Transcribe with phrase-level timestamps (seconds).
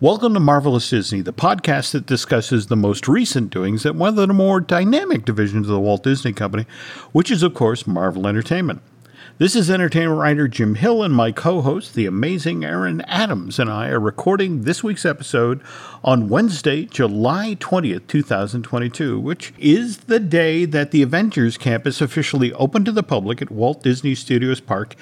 [0.00, 4.14] Welcome to Marvelous Disney, the podcast that discusses the most recent doings at one of
[4.14, 6.66] the more dynamic divisions of the Walt Disney Company,
[7.10, 8.80] which is, of course, Marvel Entertainment.
[9.38, 13.68] This is entertainment writer Jim Hill, and my co host, the amazing Aaron Adams, and
[13.68, 15.60] I are recording this week's episode
[16.04, 22.84] on Wednesday, July 20th, 2022, which is the day that the Avengers campus officially opened
[22.86, 24.94] to the public at Walt Disney Studios Park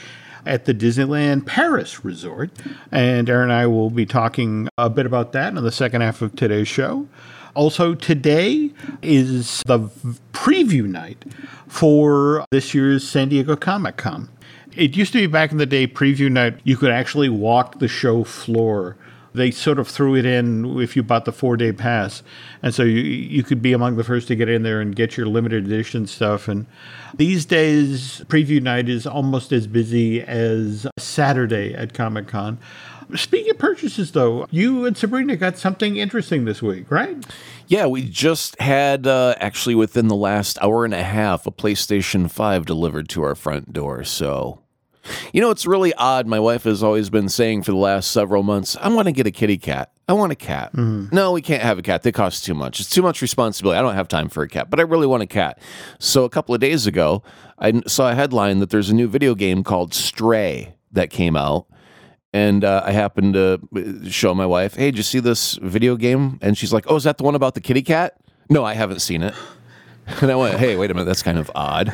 [0.47, 2.51] at the Disneyland Paris Resort.
[2.91, 6.23] And Aaron and I will be talking a bit about that in the second half
[6.23, 7.09] of today's show.
[7.55, 8.71] Also, today
[9.03, 9.91] is the
[10.33, 11.25] preview night
[11.67, 14.29] for this year's San Diego Comic Con.
[14.75, 17.89] It used to be back in the day, preview night, you could actually walk the
[17.89, 18.97] show floor
[19.37, 22.23] they sort of threw it in if you bought the four day pass,
[22.63, 25.17] and so you you could be among the first to get in there and get
[25.17, 26.49] your limited edition stuff.
[26.49, 26.67] And
[27.15, 32.59] these days, preview night is almost as busy as Saturday at Comic Con.
[33.15, 37.25] Speaking of purchases, though, you and Sabrina got something interesting this week, right?
[37.69, 42.29] Yeah, we just had uh, actually within the last hour and a half a PlayStation
[42.29, 44.03] 5 delivered to our front door.
[44.03, 44.61] So
[45.33, 46.27] you know, it's really odd.
[46.27, 49.27] My wife has always been saying for the last several months, I want to get
[49.27, 49.93] a kitty cat.
[50.09, 50.73] I want a cat.
[50.73, 51.15] Mm-hmm.
[51.15, 52.03] No, we can't have a cat.
[52.03, 52.81] They cost too much.
[52.81, 53.79] It's too much responsibility.
[53.79, 55.59] I don't have time for a cat, but I really want a cat.
[55.99, 57.23] So a couple of days ago,
[57.59, 61.67] I saw a headline that there's a new video game called Stray that came out.
[62.33, 65.97] And uh, I happened to uh, show my wife, hey, did you see this video
[65.97, 66.39] game?
[66.43, 68.15] And she's like, oh, is that the one about the kitty cat?
[68.51, 69.35] No, I haven't seen it.
[70.21, 71.93] And I went, hey, wait a minute, that's kind of odd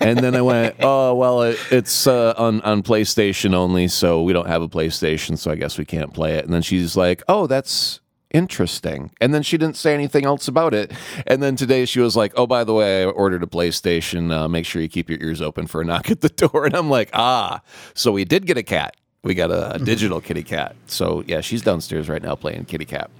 [0.00, 4.32] and then I went, oh well, it, it's uh, on on PlayStation only, so we
[4.32, 6.44] don't have a PlayStation, so I guess we can't play it.
[6.44, 9.10] And then she's like, oh, that's interesting.
[9.20, 10.92] And then she didn't say anything else about it.
[11.26, 14.32] And then today she was like, oh, by the way, I ordered a PlayStation.
[14.32, 16.66] Uh, make sure you keep your ears open for a knock at the door.
[16.66, 17.60] And I'm like, ah,
[17.94, 18.96] so we did get a cat.
[19.22, 20.76] We got a, a digital kitty cat.
[20.86, 23.10] So yeah, she's downstairs right now playing kitty cat.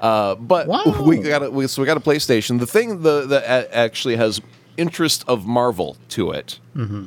[0.00, 1.02] Uh, but wow.
[1.04, 2.58] we got a, we, so we got a PlayStation.
[2.58, 4.40] The thing the that actually has
[4.76, 7.06] interest of Marvel to it mm-hmm.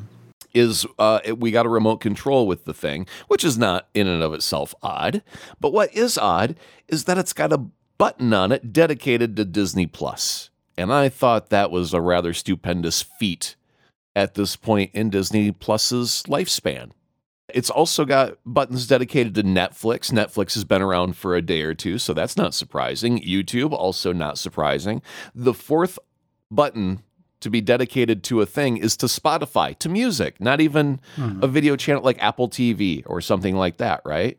[0.53, 4.23] is uh, we got a remote control with the thing, which is not in and
[4.23, 5.21] of itself odd.
[5.59, 6.55] But what is odd
[6.87, 7.65] is that it's got a
[7.97, 10.49] button on it dedicated to Disney Plus.
[10.77, 13.55] And I thought that was a rather stupendous feat
[14.15, 16.91] at this point in Disney Plus's lifespan.
[17.53, 20.11] It's also got buttons dedicated to Netflix.
[20.11, 23.19] Netflix has been around for a day or two, so that's not surprising.
[23.21, 25.01] YouTube, also not surprising.
[25.33, 25.97] The fourth
[26.51, 27.03] button
[27.41, 31.43] to be dedicated to a thing is to Spotify, to music, not even mm-hmm.
[31.43, 34.37] a video channel like Apple TV or something like that, right?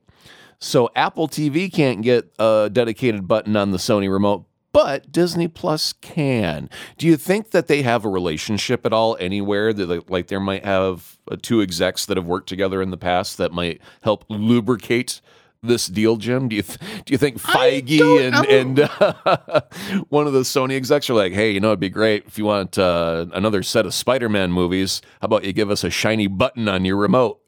[0.61, 5.93] So Apple TV can't get a dedicated button on the Sony remote, but Disney Plus
[5.93, 6.69] can.
[6.97, 10.65] Do you think that they have a relationship at all anywhere that like there might
[10.65, 15.21] have uh, two execs that have worked together in the past that might help lubricate
[15.63, 16.49] this deal, Jim?
[16.49, 19.61] Do you th- do you think Feige and and uh,
[20.09, 22.45] one of the Sony execs are like, hey, you know, it'd be great if you
[22.45, 25.03] want uh, another set of Spider-Man movies.
[25.21, 27.41] How about you give us a shiny button on your remote?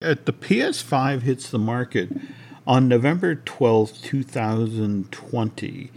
[0.00, 2.10] At the PS5 hits the market
[2.66, 5.90] on November twelfth, two thousand twenty.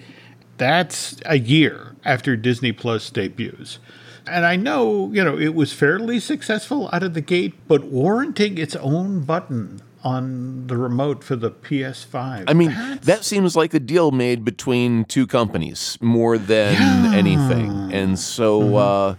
[0.57, 3.79] That's a year after Disney Plus debuts.
[4.27, 8.59] And I know, you know, it was fairly successful out of the gate, but warranting
[8.59, 12.45] its own button on the remote for the PS5.
[12.47, 13.05] I mean, That's...
[13.05, 17.11] that seems like a deal made between two companies more than yeah.
[17.15, 17.91] anything.
[17.91, 18.75] And so, mm-hmm.
[18.75, 19.15] uh,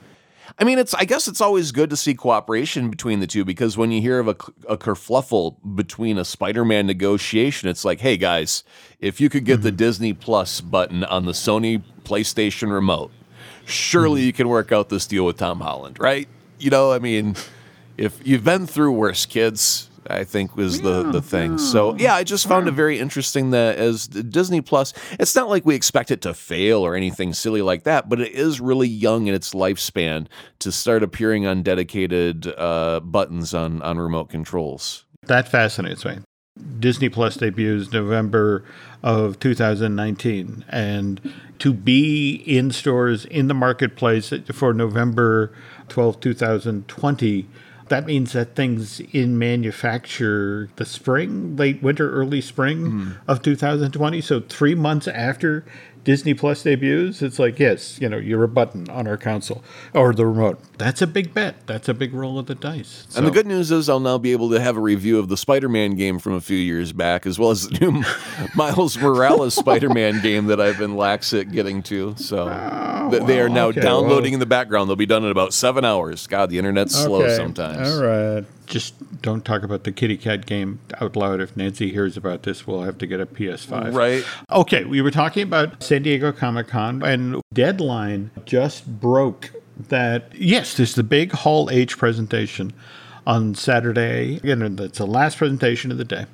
[0.59, 0.94] I mean, it's.
[0.94, 4.19] I guess it's always good to see cooperation between the two because when you hear
[4.19, 4.37] of a,
[4.69, 8.62] a kerfluffle between a Spider-Man negotiation, it's like, hey guys,
[9.00, 9.62] if you could get mm-hmm.
[9.65, 13.10] the Disney Plus button on the Sony PlayStation remote,
[13.65, 14.26] surely mm-hmm.
[14.26, 16.28] you can work out this deal with Tom Holland, right?
[16.59, 17.34] You know, I mean,
[17.97, 21.58] if you've been through worse, kids, I think was the the thing.
[21.58, 25.64] So yeah, I just found it very interesting that as Disney Plus, it's not like
[25.64, 29.26] we expect it to fail or anything silly like that, but it is really young
[29.26, 30.26] in its lifespan
[30.60, 35.04] to start appearing on dedicated uh, buttons on on remote controls.
[35.26, 36.18] That fascinates me.
[36.78, 38.64] Disney Plus debuts November
[39.02, 45.53] of 2019, and to be in stores in the marketplace for November
[45.88, 47.48] 12, 2020
[47.88, 53.16] that means that things in manufacture the spring, late winter, early spring mm.
[53.28, 54.20] of 2020.
[54.20, 55.64] So three months after
[56.04, 59.63] Disney Plus debuts, it's like, yes, you know, you're a button on our console
[59.95, 60.59] or the remote.
[60.78, 61.66] That's a big bet.
[61.66, 63.07] That's a big roll of the dice.
[63.09, 63.19] So.
[63.19, 65.37] And the good news is I'll now be able to have a review of the
[65.37, 68.03] Spider-Man game from a few years back, as well as the new
[68.57, 72.15] Miles Morales Spider-Man game that I've been lax at getting to.
[72.16, 72.49] So.
[72.49, 74.89] Oh Th- they are now okay, downloading well- in the background.
[74.89, 76.27] They'll be done in about seven hours.
[76.27, 77.91] God, the internet's slow sometimes.
[77.91, 78.45] All right.
[78.72, 81.42] Just don't talk about the kitty cat game out loud.
[81.42, 83.95] If Nancy hears about this, we'll have to get a PS5.
[83.95, 84.24] Right.
[84.51, 89.53] Okay, we were talking about San Diego Comic Con, and Deadline just broke
[89.89, 90.34] that.
[90.34, 92.72] Yes, there's the big Hall H presentation
[93.27, 94.36] on Saturday.
[94.36, 96.25] Again, that's the last presentation of the day.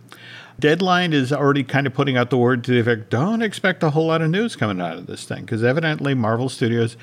[0.61, 3.91] Deadline is already kind of putting out the word to the effect don't expect a
[3.91, 6.97] whole lot of news coming out of this thing because evidently Marvel Studios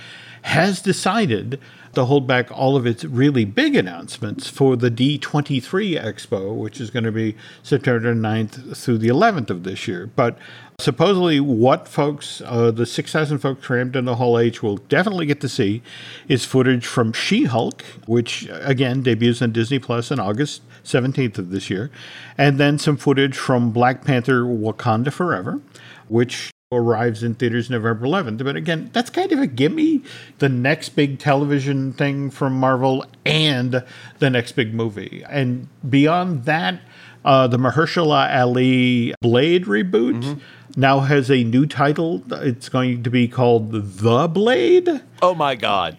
[0.45, 1.59] has decided
[1.95, 6.92] to hold back all of its really big announcements for the D23 Expo, which is
[6.92, 10.06] going to be September 9th through the 11th of this year.
[10.15, 10.38] But
[10.80, 15.42] supposedly, what folks, uh, the 6,000 folks crammed in the Hall H, will definitely get
[15.42, 15.81] to see
[16.27, 21.50] is footage from She Hulk, which again debuts on Disney Plus on August 17th of
[21.50, 21.89] this year,
[22.38, 25.59] and then some footage from Black Panther Wakanda Forever,
[26.07, 28.44] which arrives in theaters November 11th.
[28.44, 30.04] But again, that's kind of a gimme.
[30.39, 33.83] The next big television thing from Marvel and
[34.19, 35.24] the next big movie.
[35.30, 36.80] And beyond that,
[37.24, 40.39] uh, the Mahershala Ali Blade reboot
[40.77, 42.22] now has a new title.
[42.31, 45.01] It's going to be called The Blade.
[45.21, 45.98] Oh my God.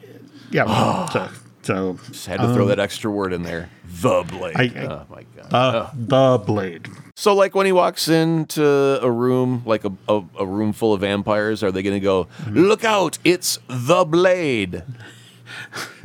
[0.50, 1.08] Yeah.
[1.12, 1.28] so,
[1.62, 3.70] so Just had to throw that extra word in there.
[3.88, 4.56] The blade.
[4.56, 5.54] I- I- oh my God.
[5.54, 6.88] uh, The Blade.
[7.18, 8.62] So, like when he walks into
[9.02, 12.24] a room, like a, a, a room full of vampires, are they going to go,
[12.42, 12.58] Mm-hmm.
[12.58, 13.18] "Look out!
[13.24, 14.82] It's the blade"?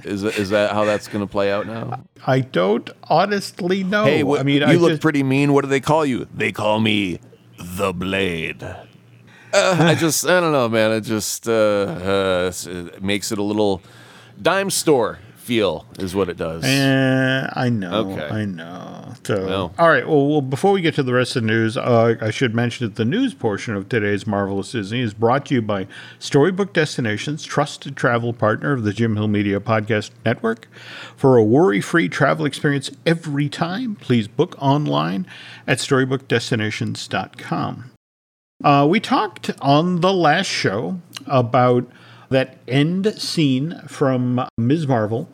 [0.05, 2.03] is is that how that's going to play out now?
[2.25, 4.05] I don't honestly know.
[4.05, 5.51] hey, Oh, I mean, you I look just- pretty mean.
[5.51, 6.27] What do they call you?
[6.33, 7.19] They call me
[7.57, 8.63] the blade.
[8.63, 8.77] Uh,
[9.53, 10.93] I just, I don't know, man.
[10.93, 13.81] It just uh, uh, it makes it a little
[14.41, 16.63] dime store feel, is what it does.
[16.63, 18.11] Eh, I know.
[18.11, 18.27] Okay.
[18.29, 19.13] I know.
[19.23, 19.73] So, Well.
[19.77, 20.07] all right.
[20.07, 22.87] Well, well, before we get to the rest of the news, uh, I should mention
[22.87, 25.87] that the news portion of today's Marvelous Disney is brought to you by
[26.19, 30.67] Storybook Destinations, trusted travel partner of the Jim Hill Media Podcast Network.
[31.15, 35.27] For a worry-free travel experience every time, please book online
[35.67, 37.91] at StorybookDestinations.com.
[38.63, 41.87] Uh, we talked on the last show about
[42.31, 44.87] that end scene from Ms.
[44.87, 45.29] Marvel,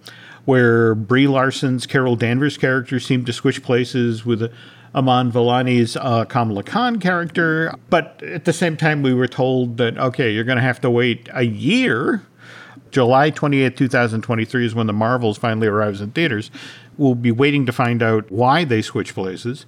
[0.46, 4.52] where Brie Larson's Carol Danvers character seemed to switch places with
[4.94, 7.74] Iman Vellani's uh, Kamala Khan character.
[7.90, 10.90] But at the same time, we were told that, okay, you're going to have to
[10.90, 12.24] wait a year.
[12.92, 16.50] July 28, 2023 is when the Marvels finally arrives in theaters.
[16.98, 19.66] We'll be waiting to find out why they switch places.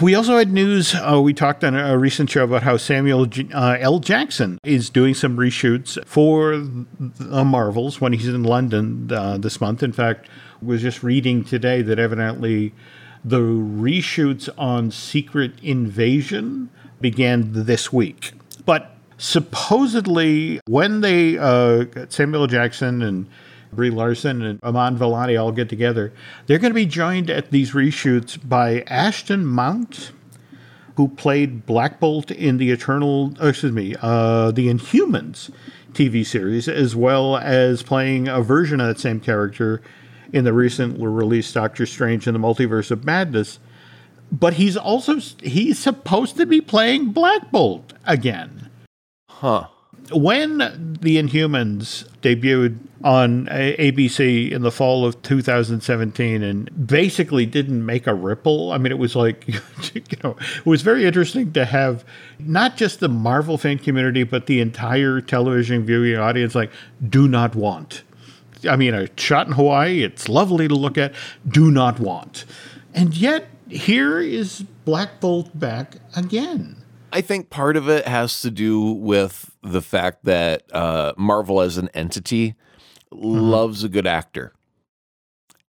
[0.00, 0.94] We also had news.
[0.94, 3.98] Uh, we talked on a recent show about how Samuel J- uh, L.
[3.98, 9.82] Jackson is doing some reshoots for the Marvels when he's in London uh, this month.
[9.82, 10.28] In fact,
[10.62, 12.72] was just reading today that evidently
[13.24, 16.70] the reshoots on Secret Invasion
[17.00, 18.32] began this week.
[18.64, 22.46] But supposedly, when they uh, Samuel.
[22.46, 23.26] Jackson and
[23.76, 26.12] Brie Larson and Iman Vellani all get together,
[26.46, 30.12] they're going to be joined at these reshoots by Anson Mount,
[30.96, 35.50] who played Black Bolt in the Eternal, oh, excuse me, uh, the Inhumans
[35.92, 39.82] TV series, as well as playing a version of that same character
[40.32, 43.60] in the recently released Doctor Strange in the Multiverse of Madness.
[44.32, 48.66] But he's also he's supposed to be playing Black Bolt again
[49.40, 49.66] huh?
[50.12, 50.58] When
[51.00, 58.14] the Inhumans debuted on ABC in the fall of 2017 and basically didn't make a
[58.14, 59.46] ripple, I mean, it was like,
[59.94, 62.04] you know, it was very interesting to have
[62.38, 66.70] not just the Marvel fan community, but the entire television viewing audience like,
[67.08, 68.02] do not want.
[68.68, 71.14] I mean, a shot in Hawaii, it's lovely to look at,
[71.46, 72.44] do not want.
[72.94, 76.82] And yet, here is Black Bolt back again.
[77.16, 81.78] I think part of it has to do with the fact that uh, Marvel as
[81.78, 82.56] an entity
[83.10, 84.52] loves a good actor.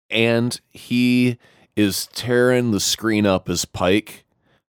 [0.10, 1.38] And he
[1.78, 4.26] is tearing the screen up as Pike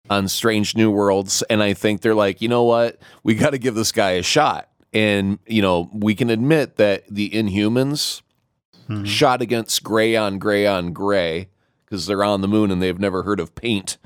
[0.08, 1.42] on Strange New Worlds.
[1.50, 2.98] And I think they're like, you know what?
[3.22, 4.70] We got to give this guy a shot.
[4.94, 8.22] And, you know, we can admit that the Inhumans
[9.04, 11.50] shot against gray on gray on gray
[11.84, 13.98] because they're on the moon and they've never heard of paint.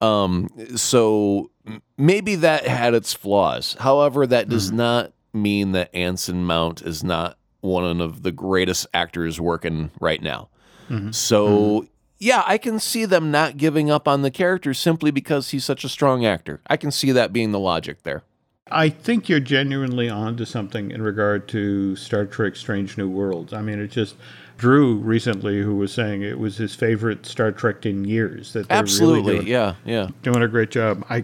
[0.00, 1.50] Um, so
[1.96, 3.76] maybe that had its flaws.
[3.78, 4.76] However, that does mm-hmm.
[4.76, 10.48] not mean that Anson Mount is not one of the greatest actors working right now.
[10.88, 11.10] Mm-hmm.
[11.10, 11.86] So mm-hmm.
[12.18, 15.84] yeah, I can see them not giving up on the character simply because he's such
[15.84, 16.60] a strong actor.
[16.66, 18.22] I can see that being the logic there.
[18.70, 23.52] I think you're genuinely onto something in regard to Star Trek Strange New Worlds.
[23.52, 24.14] I mean, it just
[24.58, 28.52] Drew recently who was saying it was his favorite Star Trek in years.
[28.52, 31.04] That they're Absolutely, really doing, yeah, yeah, doing a great job.
[31.08, 31.22] I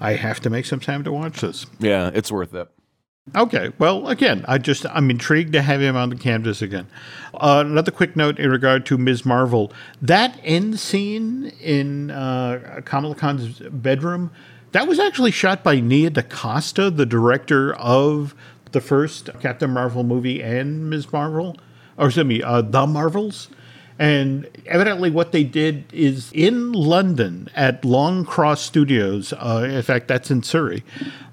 [0.00, 1.66] I have to make some time to watch this.
[1.78, 2.10] yeah.
[2.12, 2.68] It's worth it.
[3.36, 3.70] Okay.
[3.78, 6.88] Well, again, I just I'm intrigued to have him on the canvas again.
[7.34, 9.24] Uh, another quick note in regard to Ms.
[9.24, 9.72] Marvel:
[10.02, 14.30] that end scene in uh, Kamala Khan's bedroom
[14.72, 18.34] that was actually shot by Nia DaCosta, the director of
[18.72, 21.12] the first Captain Marvel movie and Ms.
[21.12, 21.56] Marvel,
[22.00, 23.48] or excuse me, uh, The Marvels.
[23.98, 30.08] And evidently, what they did is in London at Long Cross Studios, uh, in fact,
[30.08, 30.82] that's in Surrey,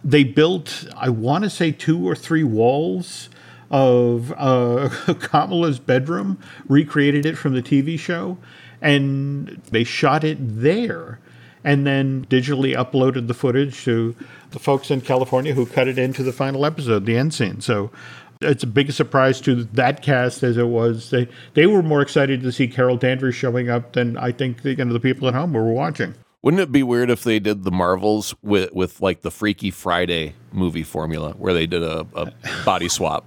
[0.04, 3.30] they built, I want to say, two or three walls
[3.72, 8.38] of uh, Kamala's bedroom, recreated it from the TV show,
[8.82, 11.20] and they shot it there
[11.64, 14.16] and then digitally uploaded the footage to
[14.52, 17.60] the folks in California who cut it into the final episode, the end scene.
[17.62, 17.92] So
[18.42, 21.10] it's a big surprise to that cast as it was.
[21.10, 24.76] They they were more excited to see Carol Danvers showing up than I think the,
[24.76, 26.16] you know, the people at home were watching.
[26.44, 30.36] Wouldn't it be weird if they did the Marvels with with like the Freaky Friday
[30.52, 32.32] movie formula, where they did a, a
[32.64, 33.26] body swap?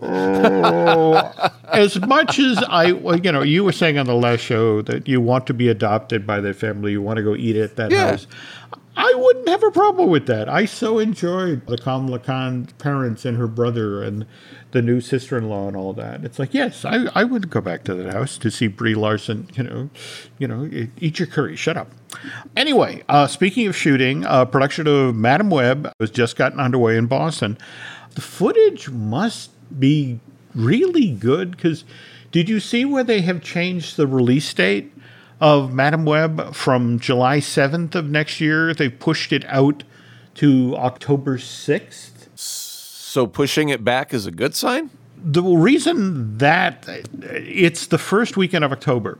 [0.00, 4.82] oh, as much as I, well, you know, you were saying on the last show
[4.82, 7.76] that you want to be adopted by that family, you want to go eat at
[7.76, 8.10] that yeah.
[8.10, 8.26] house.
[8.98, 10.48] I wouldn't have a problem with that.
[10.48, 14.26] I so enjoyed the Kamala Khan parents and her brother and
[14.72, 16.24] the new sister-in-law and all that.
[16.24, 19.48] It's like, yes, I, I would go back to that house to see Brie Larson.
[19.54, 19.90] You know,
[20.38, 21.54] you know, eat your curry.
[21.54, 21.92] Shut up.
[22.56, 27.06] Anyway, uh, speaking of shooting, uh, production of Madame Web has just gotten underway in
[27.06, 27.56] Boston.
[28.16, 30.18] The footage must be
[30.56, 31.84] really good because
[32.32, 34.92] did you see where they have changed the release date?
[35.40, 38.74] Of Madame Web from July 7th of next year.
[38.74, 39.84] They've pushed it out
[40.34, 42.28] to October 6th.
[42.36, 44.90] So pushing it back is a good sign?
[45.16, 46.86] The reason that
[47.22, 49.18] it's the first weekend of October,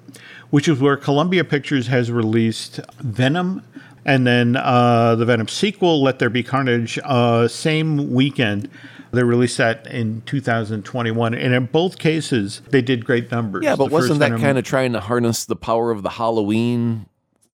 [0.51, 3.63] which is where Columbia Pictures has released Venom
[4.05, 8.71] and then uh, the Venom sequel, Let There Be Carnage, uh, same weekend.
[9.13, 13.65] They released that in 2021, and in both cases, they did great numbers.
[13.65, 17.07] Yeah, but the wasn't that kind of trying to harness the power of the Halloween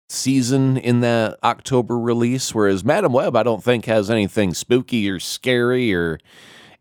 [0.08, 2.56] season in that October release?
[2.56, 6.20] Whereas Madame Web, I don't think has anything spooky or scary or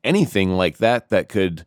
[0.05, 1.65] anything like that that could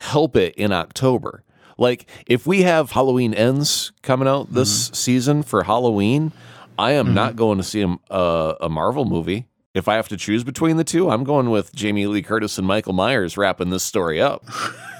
[0.00, 1.44] help it in October.
[1.78, 4.94] Like if we have Halloween Ends coming out this mm-hmm.
[4.94, 6.32] season for Halloween,
[6.78, 7.14] I am mm-hmm.
[7.14, 10.76] not going to see a, a, a Marvel movie if I have to choose between
[10.76, 14.44] the two, I'm going with Jamie Lee Curtis and Michael Myers wrapping this story up.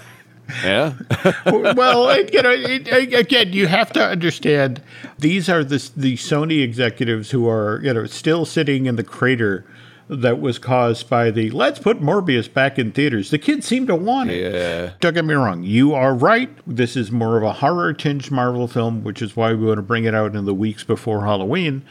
[0.64, 0.94] yeah.
[1.46, 4.82] well, you know, it, again, you have to understand
[5.18, 9.64] these are the the Sony executives who are you know still sitting in the crater
[10.08, 13.30] that was caused by the let's put Morbius back in theaters.
[13.30, 14.52] The kids seem to want it.
[14.52, 14.92] Yeah.
[15.00, 15.62] Don't get me wrong.
[15.62, 16.50] You are right.
[16.66, 19.82] This is more of a horror tinged Marvel film, which is why we want to
[19.82, 21.84] bring it out in the weeks before Halloween.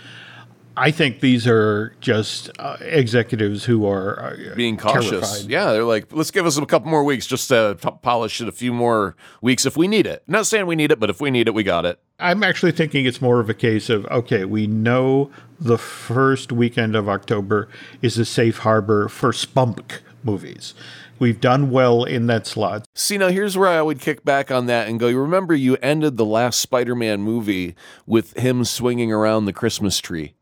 [0.79, 5.09] I think these are just uh, executives who are uh, being cautious.
[5.09, 5.50] Terrified.
[5.50, 8.48] Yeah, they're like, let's give us a couple more weeks just to p- polish it
[8.48, 10.24] a few more weeks if we need it.
[10.25, 12.00] Not saying we need it, but if we need it, we got it.
[12.17, 16.95] I'm actually thinking it's more of a case of okay, we know the first weekend
[16.95, 17.67] of October
[18.01, 20.74] is a safe harbor for spunk movies.
[21.19, 22.88] We've done well in that slot.
[22.95, 25.75] See, now here's where I would kick back on that and go, you remember you
[25.81, 30.36] ended the last Spider Man movie with him swinging around the Christmas tree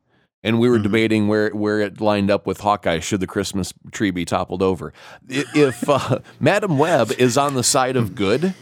[0.44, 0.84] and we were mm-hmm.
[0.84, 3.00] debating where where it lined up with Hawkeye.
[3.00, 4.94] Should the Christmas tree be toppled over?
[5.28, 8.54] If uh, Madame Web is on the side of good,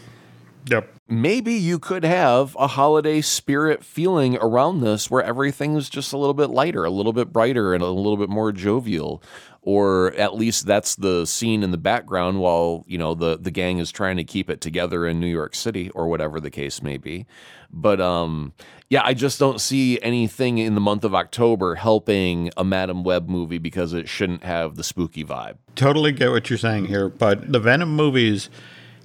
[0.70, 0.92] yep.
[1.08, 6.18] Maybe you could have a holiday spirit feeling around this, where everything is just a
[6.18, 9.22] little bit lighter, a little bit brighter, and a little bit more jovial
[9.66, 13.80] or at least that's the scene in the background while you know the the gang
[13.80, 16.98] is trying to keep it together in New York City or whatever the case may
[16.98, 17.26] be.
[17.72, 18.54] But um,
[18.90, 23.28] yeah, I just don't see anything in the month of October helping a Madame Web
[23.28, 25.58] movie because it shouldn't have the spooky vibe.
[25.76, 28.50] Totally get what you're saying here, but the Venom movies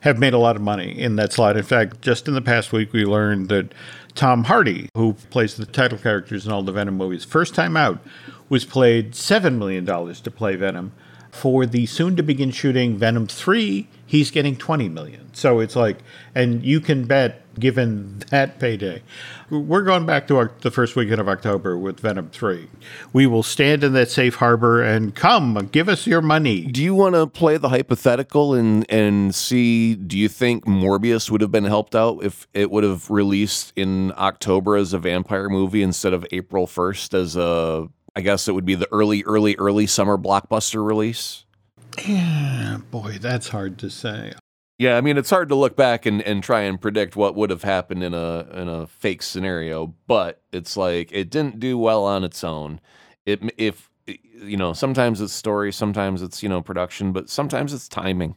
[0.01, 1.57] have made a lot of money in that slot.
[1.57, 3.73] In fact, just in the past week, we learned that
[4.15, 8.01] Tom Hardy, who plays the title characters in all the Venom movies, first time out,
[8.49, 10.93] was paid $7 million to play Venom.
[11.31, 15.33] For the soon to begin shooting Venom 3, he's getting 20 million.
[15.33, 15.99] So it's like,
[16.35, 19.03] and you can bet, given that payday,
[19.51, 22.69] we're going back to our, the first weekend of October with Venom 3.
[23.13, 26.63] We will stand in that safe harbor and come, give us your money.
[26.63, 31.41] Do you want to play the hypothetical and, and see, do you think Morbius would
[31.41, 35.83] have been helped out if it would have released in October as a vampire movie
[35.83, 39.87] instead of April 1st as a I guess it would be the early, early, early
[39.87, 41.45] summer blockbuster release.
[42.07, 44.33] Yeah, boy, that's hard to say.
[44.81, 47.51] Yeah, I mean it's hard to look back and, and try and predict what would
[47.51, 52.07] have happened in a in a fake scenario, but it's like it didn't do well
[52.07, 52.81] on its own.
[53.27, 57.89] It if you know, sometimes it's story, sometimes it's, you know, production, but sometimes it's
[57.89, 58.37] timing.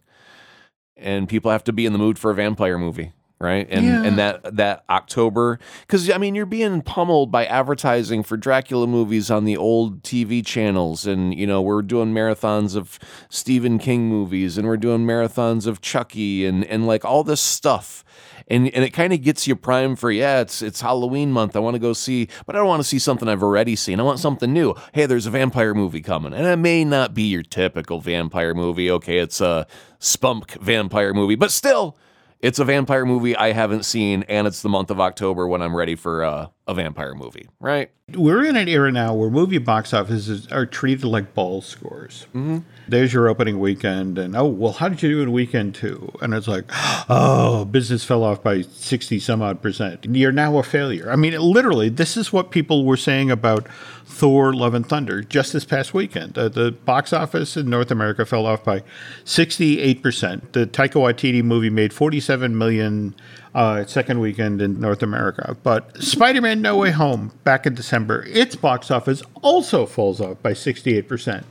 [0.97, 3.67] And people have to be in the mood for a vampire movie right?
[3.69, 4.03] And Yeah.
[4.03, 9.29] and that that October cuz I mean you're being pummeled by advertising for Dracula movies
[9.29, 12.97] on the old TV channels and you know we're doing marathons of
[13.29, 18.03] Stephen King movies and we're doing marathons of Chucky and and like all this stuff.
[18.49, 21.55] And and it kind of gets you primed for yeah, it's it's Halloween month.
[21.55, 24.01] I want to go see, but I don't want to see something I've already seen.
[24.01, 24.73] I want something new.
[24.91, 26.33] Hey, there's a vampire movie coming.
[26.33, 28.91] And it may not be your typical vampire movie.
[28.91, 29.65] Okay, it's a
[29.99, 31.97] spunk vampire movie, but still
[32.43, 35.73] it's a vampire movie I haven't seen, and it's the month of October when I'm
[35.73, 37.89] ready for uh, a vampire movie, right?
[38.13, 42.27] We're in an era now where movie box offices are treated like ball scores.
[42.35, 42.59] Mm-hmm.
[42.89, 46.11] There's your opening weekend, and oh, well, how did you do in weekend two?
[46.21, 46.65] And it's like,
[47.07, 50.05] oh, business fell off by 60 some odd percent.
[50.09, 51.09] You're now a failure.
[51.09, 53.67] I mean, literally, this is what people were saying about
[54.13, 56.37] Thor Love and Thunder just this past weekend.
[56.37, 58.83] Uh, the box office in North America fell off by
[59.25, 60.51] 68%.
[60.51, 63.15] The Taika Waititi movie made 47 million
[63.55, 65.57] uh, second weekend in North America.
[65.63, 70.41] But Spider Man No Way Home, back in December, its box office also falls off
[70.43, 71.43] by 68%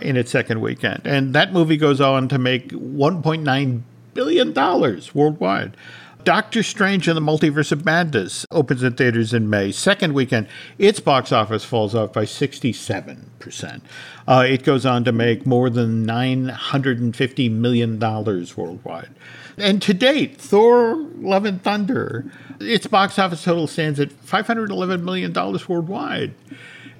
[0.00, 1.02] in its second weekend.
[1.04, 3.82] And that movie goes on to make $1.9
[4.14, 4.54] billion
[5.14, 5.76] worldwide.
[6.26, 9.70] Doctor Strange and the Multiverse of Madness opens in theaters in May.
[9.70, 13.80] Second weekend, its box office falls off by 67%.
[14.26, 19.10] Uh, it goes on to make more than $950 million worldwide.
[19.56, 22.28] And to date, Thor Love and Thunder,
[22.58, 26.34] its box office total stands at $511 million worldwide.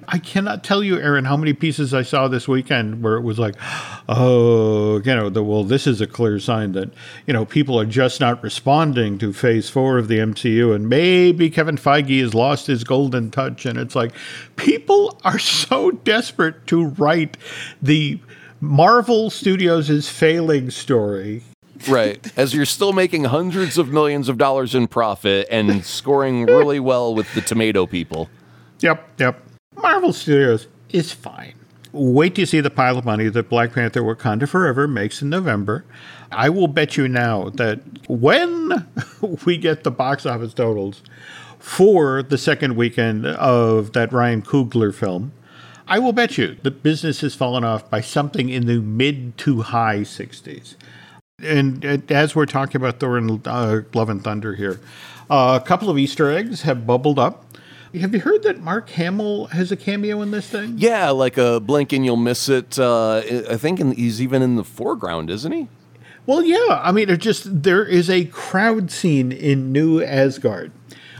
[0.09, 3.37] I cannot tell you, Aaron, how many pieces I saw this weekend where it was
[3.37, 3.55] like,
[4.09, 6.91] oh, you know, the, well, this is a clear sign that,
[7.25, 10.73] you know, people are just not responding to phase four of the MCU.
[10.73, 13.65] And maybe Kevin Feige has lost his golden touch.
[13.65, 14.13] And it's like,
[14.55, 17.37] people are so desperate to write
[17.81, 18.19] the
[18.61, 21.43] Marvel Studios' is failing story
[21.87, 22.31] Right.
[22.37, 27.13] As you're still making hundreds of millions of dollars in profit and scoring really well
[27.13, 28.29] with the tomato people.
[28.79, 29.46] Yep, yep.
[29.77, 31.53] Marvel Studios is fine.
[31.91, 35.85] Wait to see the pile of money that Black Panther Wakanda Forever makes in November.
[36.31, 38.87] I will bet you now that when
[39.45, 41.01] we get the box office totals
[41.59, 45.31] for the second weekend of that Ryan Coogler film,
[45.87, 49.61] I will bet you the business has fallen off by something in the mid to
[49.61, 50.75] high 60s.
[51.41, 54.81] And uh, as we're talking about Thor and uh, Love and Thunder here,
[55.29, 57.45] uh, a couple of Easter eggs have bubbled up.
[57.93, 60.75] Have you heard that Mark Hamill has a cameo in this thing?
[60.77, 62.77] Yeah, like a blink and you'll miss it.
[62.77, 65.67] Uh, I think in, he's even in the foreground, isn't he?
[66.25, 66.81] Well, yeah.
[66.83, 70.71] I mean, it just there is a crowd scene in New Asgard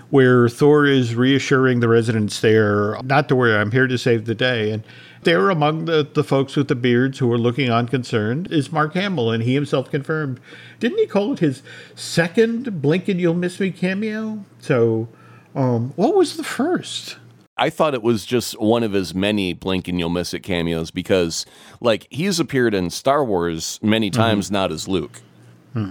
[0.09, 4.35] where Thor is reassuring the residents there not to worry, I'm here to save the
[4.35, 4.71] day.
[4.71, 4.83] And
[5.23, 8.93] there among the, the folks with the beards who are looking on concerned is Mark
[8.93, 10.39] Hamill, and he himself confirmed.
[10.79, 11.63] Didn't he call it his
[11.95, 14.45] second Blink and You'll Miss Me cameo?
[14.59, 15.09] So,
[15.57, 17.17] um, what was the first?
[17.57, 20.91] I thought it was just one of his many blink and you'll miss it cameos
[20.91, 21.45] because,
[21.81, 25.21] like, he's appeared in Star Wars many times, not as Luke.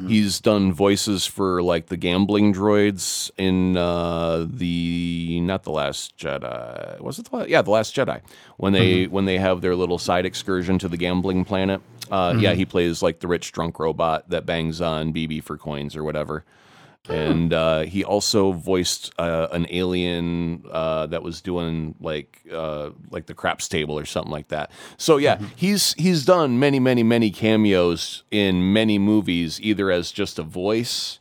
[0.08, 7.00] He's done voices for like the gambling droids in uh, the not the Last Jedi.
[7.00, 8.20] Was it the La- yeah the Last Jedi
[8.56, 11.80] when they when they have their little side excursion to the gambling planet?
[12.10, 15.94] Uh, Yeah, he plays like the rich drunk robot that bangs on BB for coins
[15.94, 16.44] or whatever.
[17.08, 23.26] And uh, he also voiced uh, an alien uh, that was doing like uh, like
[23.26, 24.70] the craps table or something like that.
[24.96, 30.38] So yeah, he's he's done many many many cameos in many movies, either as just
[30.38, 31.18] a voice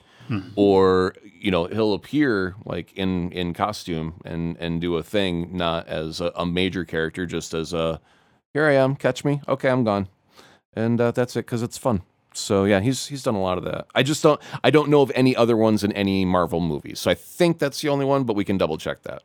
[0.55, 5.87] or you know he'll appear like in in costume and and do a thing, not
[5.87, 8.01] as a, a major character, just as a
[8.53, 10.07] here I am, catch me, okay, I'm gone,
[10.73, 12.01] and uh, that's it because it's fun.
[12.37, 13.87] So yeah, he's he's done a lot of that.
[13.95, 16.99] I just don't I don't know of any other ones in any Marvel movies.
[16.99, 19.23] So I think that's the only one, but we can double check that.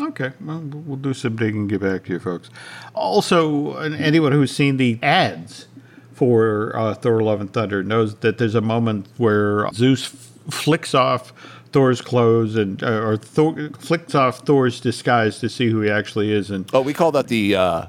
[0.00, 2.48] Okay, well, we'll do some digging and get back to you folks.
[2.94, 5.66] Also, anyone who's seen the ads
[6.14, 10.94] for uh, Thor: Love and Thunder knows that there's a moment where Zeus f- flicks
[10.94, 11.32] off
[11.72, 16.32] Thor's clothes and uh, or Thor flicks off Thor's disguise to see who he actually
[16.32, 17.86] is, and Oh, we call that the uh,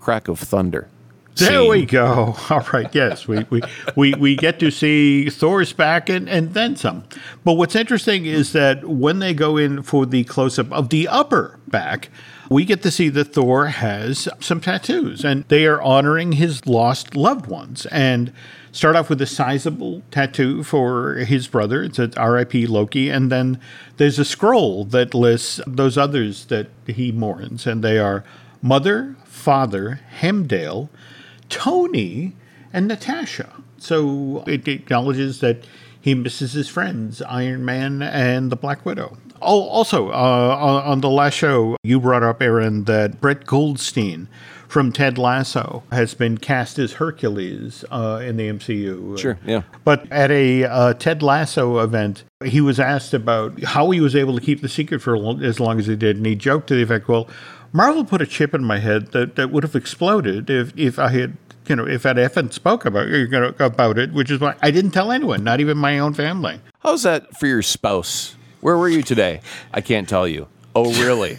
[0.00, 0.88] crack of thunder.
[1.36, 1.70] There scene.
[1.70, 2.36] we go.
[2.50, 2.92] All right.
[2.94, 3.62] Yes, we, we,
[3.96, 7.04] we, we get to see Thor's back and, and then some.
[7.42, 11.08] But what's interesting is that when they go in for the close up of the
[11.08, 12.08] upper back,
[12.50, 17.16] we get to see that Thor has some tattoos and they are honoring his lost
[17.16, 17.86] loved ones.
[17.86, 18.32] And
[18.74, 21.82] start off with a sizable tattoo for his brother.
[21.82, 23.08] It's an RIP Loki.
[23.08, 23.60] And then
[23.96, 28.24] there's a scroll that lists those others that he mourns, and they are
[28.60, 30.90] mother, father, Heimdall,
[31.48, 32.34] Tony,
[32.72, 33.50] and Natasha.
[33.78, 35.64] So it acknowledges that
[36.00, 39.16] he misses his friends, Iron Man and the Black Widow.
[39.40, 44.28] Oh, also, uh, on the last show, you brought up, Aaron, that Brett Goldstein
[44.68, 49.18] from Ted Lasso has been cast as Hercules uh, in the MCU.
[49.18, 49.62] Sure, yeah.
[49.84, 54.34] But at a uh, Ted Lasso event, he was asked about how he was able
[54.34, 56.82] to keep the secret for as long as he did, and he joked to the
[56.82, 57.28] effect, "Well,
[57.74, 61.08] Marvel put a chip in my head that, that would have exploded if if I
[61.08, 64.54] had." You know, if I'd effing spoke about you know, about it, which is why
[64.60, 66.60] I didn't tell anyone, not even my own family.
[66.80, 68.36] How's that for your spouse?
[68.60, 69.40] Where were you today?
[69.72, 70.46] I can't tell you.
[70.74, 71.38] Oh, really?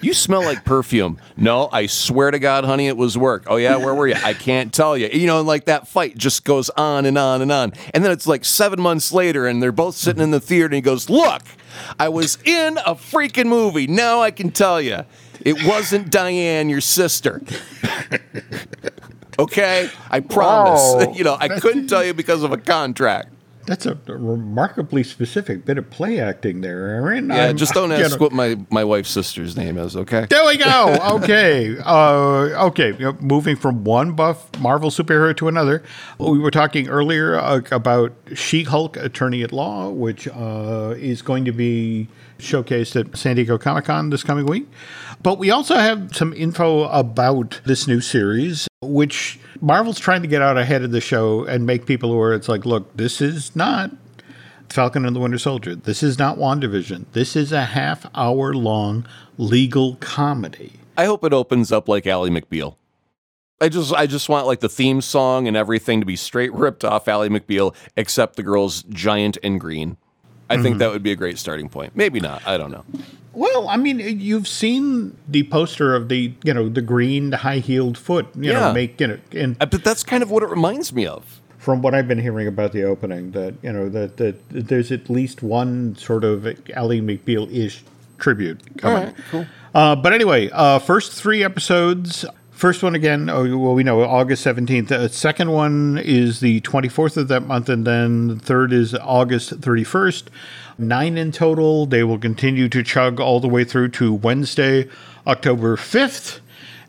[0.00, 1.18] You smell like perfume.
[1.36, 3.44] No, I swear to God, honey, it was work.
[3.46, 4.16] Oh, yeah, where were you?
[4.22, 5.08] I can't tell you.
[5.08, 7.72] You know, like that fight just goes on and on and on.
[7.92, 10.74] And then it's like seven months later, and they're both sitting in the theater, and
[10.74, 11.42] he goes, Look,
[11.98, 13.86] I was in a freaking movie.
[13.86, 15.04] Now I can tell you.
[15.44, 17.42] It wasn't Diane, your sister.
[19.38, 19.90] okay?
[20.10, 20.80] I promise.
[20.80, 21.12] Wow.
[21.14, 23.28] You know, I couldn't tell you because of a contract.
[23.66, 27.28] That's a remarkably specific bit of play acting there, Aaron.
[27.28, 30.26] Yeah, I'm- just don't you ask what my, my wife's sister's name is, okay?
[30.28, 30.98] There we go.
[31.14, 31.76] Okay.
[31.82, 32.92] Uh, okay.
[33.20, 35.82] Moving from one buff Marvel superhero to another.
[36.18, 41.44] We were talking earlier uh, about She Hulk Attorney at Law, which uh, is going
[41.46, 44.68] to be showcased at San Diego Comic Con this coming week.
[45.24, 50.42] But we also have some info about this new series, which Marvel's trying to get
[50.42, 53.90] out ahead of the show and make people aware it's like, look, this is not
[54.68, 55.76] Falcon and the Winter Soldier.
[55.76, 57.06] This is not WandaVision.
[57.12, 59.06] This is a half hour long
[59.38, 60.74] legal comedy.
[60.98, 62.76] I hope it opens up like Ally McBeal.
[63.62, 66.84] I just I just want like the theme song and everything to be straight ripped
[66.84, 69.96] off Ally McBeal, except the girl's giant and green.
[70.50, 70.78] I think mm-hmm.
[70.80, 71.96] that would be a great starting point.
[71.96, 72.46] Maybe not.
[72.46, 72.84] I don't know.
[73.34, 77.98] Well, I mean, you've seen the poster of the, you know, the green high heeled
[77.98, 78.60] foot, you Yeah.
[78.60, 81.40] know, make, you know, and But that's kind of what it reminds me of.
[81.58, 85.08] from what I've been hearing about the opening, that, you know, that, that there's at
[85.08, 87.82] least one sort of Ally McBeal ish
[88.18, 89.14] tribute coming.
[89.30, 89.46] cool.
[89.74, 92.26] Uh, but anyway, uh, first three episodes.
[92.64, 94.88] First one again, oh, well, we know August 17th.
[94.88, 99.60] The second one is the 24th of that month, and then the third is August
[99.60, 100.28] 31st.
[100.78, 101.84] Nine in total.
[101.84, 104.88] They will continue to chug all the way through to Wednesday,
[105.26, 106.40] October 5th.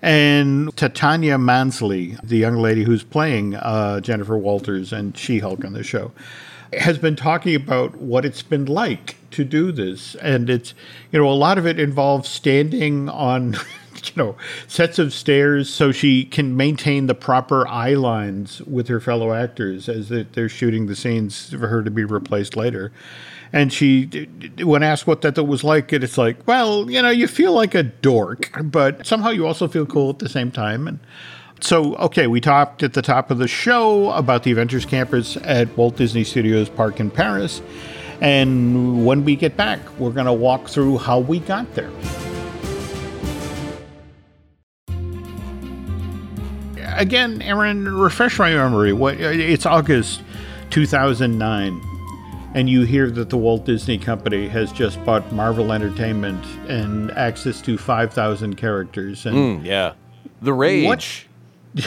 [0.02, 5.74] And Tatiana Maslany, the young lady who's playing uh, Jennifer Walters and She Hulk on
[5.74, 6.14] the show,
[6.72, 10.16] has been talking about what it's been like to do this.
[10.16, 10.74] And it's,
[11.12, 13.58] you know, a lot of it involves standing on,
[14.10, 14.36] you know,
[14.68, 19.88] sets of stairs so she can maintain the proper eye lines with her fellow actors
[19.90, 22.92] as they- they're shooting the scenes for her to be replaced later.
[23.54, 24.28] And she,
[24.62, 27.84] when asked what that was like, it's like, well, you know, you feel like a
[27.84, 30.88] dork, but somehow you also feel cool at the same time.
[30.88, 31.00] And
[31.62, 35.76] so, okay, we talked at the top of the show about the Avengers campus at
[35.78, 37.62] Walt Disney Studios Park in Paris.
[38.20, 41.92] And when we get back, we're going to walk through how we got there.
[46.96, 48.94] Again, Aaron, refresh my memory.
[48.94, 50.22] What uh, it's August
[50.70, 51.82] 2009,
[52.54, 57.62] and you hear that the Walt Disney Company has just bought Marvel Entertainment and access
[57.62, 59.26] to 5,000 characters.
[59.26, 59.94] And Mm, yeah.
[60.42, 61.28] The rage.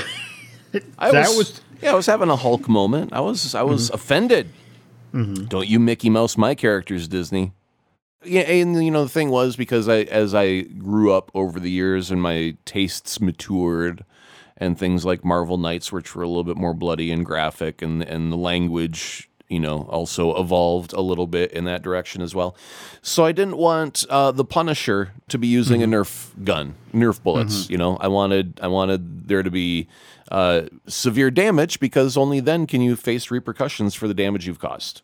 [0.98, 3.12] I That was- yeah, I was having a Hulk moment.
[3.12, 3.94] I was I was mm-hmm.
[3.94, 4.48] offended.
[5.14, 5.44] Mm-hmm.
[5.44, 7.52] Don't you Mickey Mouse my characters, Disney?
[8.24, 11.70] Yeah, and you know the thing was because I as I grew up over the
[11.70, 14.04] years and my tastes matured
[14.58, 18.02] and things like Marvel Knights, which were a little bit more bloody and graphic, and
[18.02, 22.56] and the language, you know, also evolved a little bit in that direction as well.
[23.00, 27.70] So I didn't want uh, the Punisher to be using a Nerf gun, Nerf bullets.
[27.70, 29.86] You know, I wanted I wanted there to be
[30.30, 35.02] uh, severe damage because only then can you face repercussions for the damage you've caused.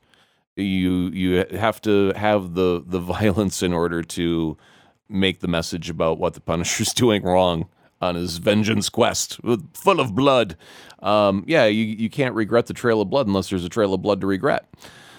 [0.57, 4.57] You you have to have the the violence in order to
[5.09, 7.69] make the message about what the Punisher's doing wrong
[8.05, 9.41] on his vengeance quest,
[9.73, 10.57] full of blood.
[11.01, 14.03] Um, yeah, you you can't regret the trail of blood unless there's a trail of
[14.03, 14.69] blood to regret.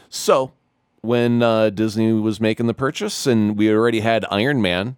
[0.10, 0.54] So
[1.02, 4.98] when uh, Disney was making the purchase, and we already had Iron Man,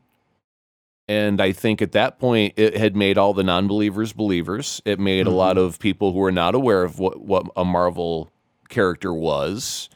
[1.08, 4.82] and I think at that point it had made all the non-believers believers.
[4.86, 8.32] It made a lot of people who were not aware of what what a Marvel
[8.69, 9.89] character was.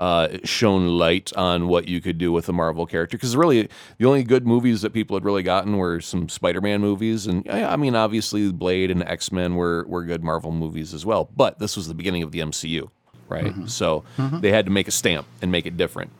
[0.00, 3.18] Uh, shone light on what you could do with a Marvel character.
[3.18, 7.26] Because really the only good movies that people had really gotten were some Spider-Man movies.
[7.26, 11.28] And I I mean obviously Blade and X-Men were were good Marvel movies as well.
[11.36, 12.88] But this was the beginning of the MCU
[13.28, 13.54] right?
[13.68, 16.10] So they had to make a stamp and make it different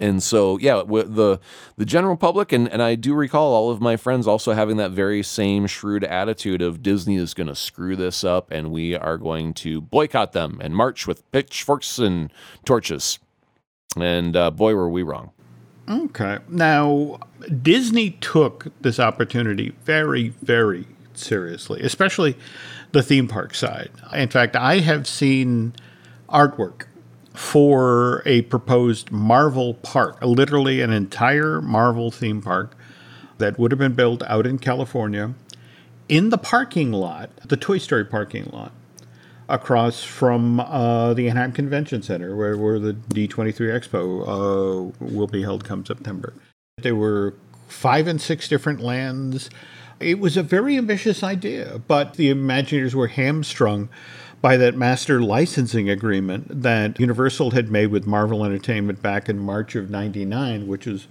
[0.00, 1.38] And so, yeah, the
[1.76, 4.90] the general public, and, and I do recall all of my friends also having that
[4.90, 9.18] very same shrewd attitude of Disney is going to screw this up, and we are
[9.18, 12.32] going to boycott them and march with pitchforks and
[12.64, 13.18] torches.
[13.96, 15.30] And uh, boy, were we wrong.
[15.88, 16.38] Okay.
[16.48, 17.20] Now,
[17.62, 22.36] Disney took this opportunity very, very seriously, especially
[22.92, 23.90] the theme park side.
[24.12, 25.74] In fact, I have seen
[26.28, 26.86] artwork
[27.34, 32.76] for a proposed Marvel park, literally an entire Marvel theme park
[33.38, 35.34] that would have been built out in California
[36.08, 38.72] in the parking lot, the Toy Story parking lot,
[39.48, 45.42] across from uh, the Anaheim Convention Center, where, where the D23 Expo uh, will be
[45.42, 46.34] held come September.
[46.78, 47.34] There were
[47.68, 49.50] five and six different lands.
[50.00, 53.88] It was a very ambitious idea, but the Imagineers were hamstrung
[54.44, 59.74] by that master licensing agreement that Universal had made with Marvel Entertainment back in March
[59.74, 61.08] of 99, which is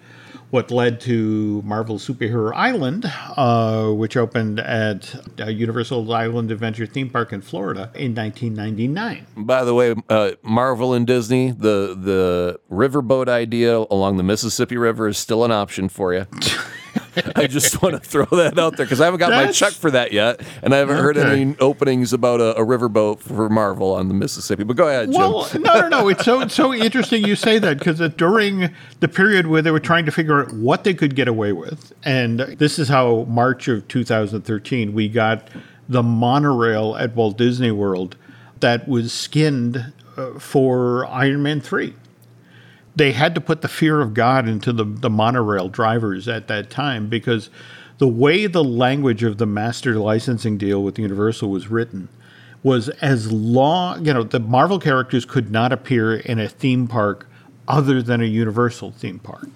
[0.52, 7.10] what led to Marvel Superhero Island, uh, which opened at uh, Universal Island Adventure Theme
[7.10, 9.26] Park in Florida in 1999.
[9.36, 15.08] By the way, uh, Marvel and Disney, the the riverboat idea along the Mississippi River
[15.08, 16.28] is still an option for you.
[17.36, 19.74] I just want to throw that out there because I haven't got my That's- check
[19.74, 23.94] for that yet, and I haven't heard any openings about a, a riverboat for Marvel
[23.94, 24.64] on the Mississippi.
[24.64, 25.22] But go ahead, Jim.
[25.22, 26.10] Well, no, no, no.
[26.10, 29.80] It's so it's so interesting you say that because during the period where they were
[29.80, 33.68] trying to figure out what they could get away with, and this is how March
[33.68, 35.48] of 2013 we got
[35.88, 38.16] the monorail at Walt Disney World
[38.62, 41.96] that was skinned uh, for Iron Man three.
[42.96, 46.70] They had to put the fear of God into the, the monorail drivers at that
[46.70, 47.50] time because
[47.98, 52.10] the way the language of the master licensing deal with Universal was written
[52.62, 57.28] was as long, you know, the Marvel characters could not appear in a theme park
[57.68, 59.50] other than a Universal theme park.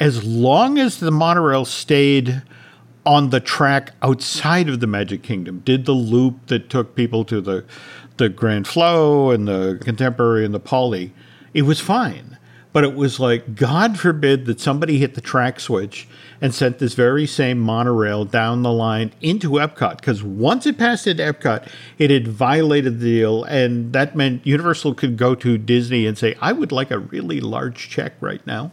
[0.00, 2.42] As long as the monorail stayed
[3.04, 7.40] on the track outside of the Magic Kingdom, did the loop that took people to
[7.40, 7.64] the
[8.18, 11.14] the Grand Flow and the Contemporary and the Poly,
[11.54, 12.37] it was fine.
[12.72, 16.06] But it was like, God forbid that somebody hit the track switch
[16.40, 19.96] and sent this very same monorail down the line into Epcot.
[19.96, 23.44] Because once it passed into Epcot, it had violated the deal.
[23.44, 27.40] And that meant Universal could go to Disney and say, I would like a really
[27.40, 28.70] large check right now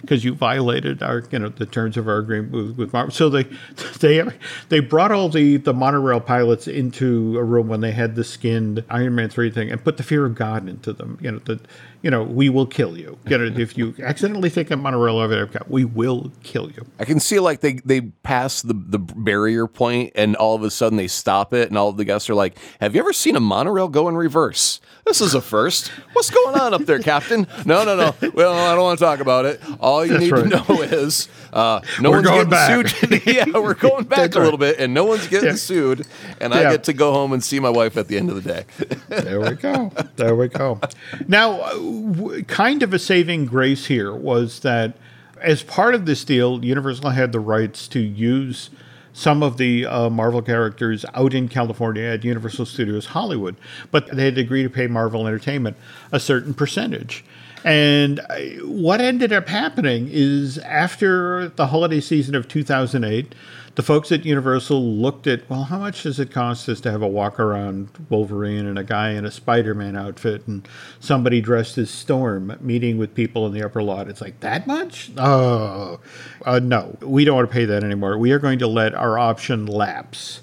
[0.00, 3.12] because you violated our, you know, the terms of our agreement with, with Marvel.
[3.12, 3.44] So they,
[4.00, 4.22] they,
[4.68, 8.84] they brought all the, the monorail pilots into a room when they had the skinned
[8.90, 11.18] Iron Man three thing and put the fear of God into them.
[11.20, 11.60] You know, that,
[12.04, 13.18] you know, we will kill you.
[13.34, 16.86] You know, if you accidentally take a monorail over Epcot, we will kill you.
[17.00, 20.70] I can see like they they pass the the barrier point and all of a
[20.70, 23.34] sudden they stop it and all of the guests are like, "Have you ever seen
[23.34, 24.80] a monorail go in reverse?
[25.04, 25.88] This is a first.
[26.12, 28.30] What's going on up there, Captain?" No, no, no.
[28.34, 29.60] Well, I don't want to talk about it.
[29.80, 30.48] All you need right.
[30.48, 32.88] to know is uh, no We're one's going getting back.
[32.88, 33.26] sued.
[33.26, 35.54] yeah, we're going back That's a little bit, and no one's getting Yeah.
[35.54, 36.06] sued,
[36.40, 38.52] and I get to go home and see my wife at the end of the
[38.52, 38.64] day.
[39.24, 39.92] There we go.
[40.16, 40.80] There we go.
[41.28, 44.96] Now, uh, w- kind of a saving grace here was that
[45.40, 48.70] as part of this deal, Universal had the rights to use
[49.12, 53.54] some of the uh, Marvel characters out in California at Universal Studios Hollywood,
[53.92, 55.76] but they had agreed to pay Marvel Entertainment
[56.10, 57.24] a certain percentage.
[57.64, 58.20] And
[58.62, 63.34] what ended up happening is after the holiday season of 2008,
[63.74, 67.02] the folks at Universal looked at, well, how much does it cost us to have
[67.02, 70.68] a walk around Wolverine and a guy in a Spider Man outfit and
[71.00, 74.08] somebody dressed as Storm meeting with people in the upper lot?
[74.08, 75.10] It's like, that much?
[75.16, 76.00] Oh,
[76.44, 78.16] uh, no, we don't want to pay that anymore.
[78.18, 80.40] We are going to let our option lapse.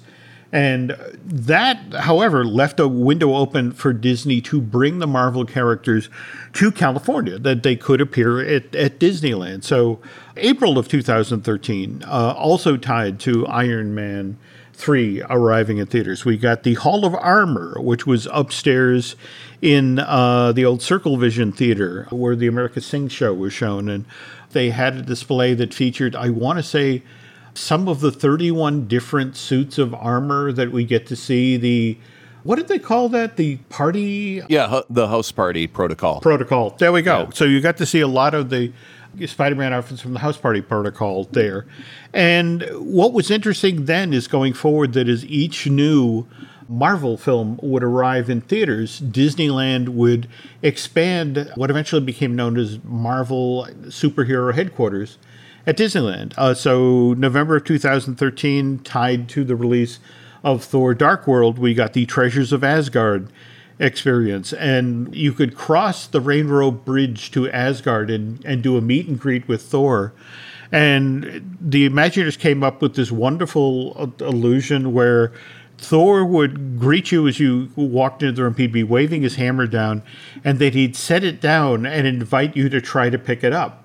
[0.52, 6.10] And that, however, left a window open for Disney to bring the Marvel characters
[6.52, 9.64] to California, that they could appear at, at Disneyland.
[9.64, 10.00] So,
[10.36, 14.36] April of 2013, uh, also tied to Iron Man
[14.74, 16.24] 3 arriving in theaters.
[16.24, 19.16] We got the Hall of Armor, which was upstairs
[19.60, 23.88] in uh, the old Circle Vision Theater where the America Sing show was shown.
[23.88, 24.04] And
[24.50, 27.02] they had a display that featured, I want to say,
[27.54, 31.56] some of the 31 different suits of armor that we get to see.
[31.56, 31.98] The
[32.44, 33.36] what did they call that?
[33.36, 36.20] The party yeah, the house party protocol.
[36.20, 36.70] protocol.
[36.70, 37.30] There we go.
[37.34, 38.72] So you got to see a lot of the
[39.24, 41.66] Spider-Man outfits from the House Party protocol there.
[42.14, 46.26] And what was interesting then is going forward that as each new
[46.68, 50.28] Marvel film would arrive in theaters, Disneyland would
[50.62, 55.18] expand what eventually became known as Marvel Superhero Headquarters
[55.66, 56.34] at Disneyland.
[56.36, 59.98] Uh, so November of 2013, tied to the release
[60.42, 63.28] of Thor: Dark World, we got the Treasures of Asgard
[63.78, 64.52] experience.
[64.52, 69.18] And you could cross the Rainbow Bridge to Asgard and, and do a meet and
[69.18, 70.12] greet with Thor.
[70.70, 75.32] And the Imagineers came up with this wonderful illusion where
[75.76, 78.54] Thor would greet you as you walked into the room.
[78.54, 80.02] He'd be waving his hammer down,
[80.44, 83.81] and then he'd set it down and invite you to try to pick it up.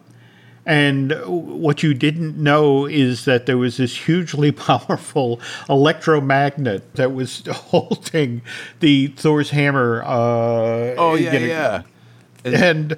[0.67, 7.43] And what you didn't know is that there was this hugely powerful electromagnet that was
[7.49, 8.41] holding
[8.81, 10.03] the Thor's hammer.
[10.03, 11.81] Uh, oh yeah, yeah.
[12.53, 12.97] And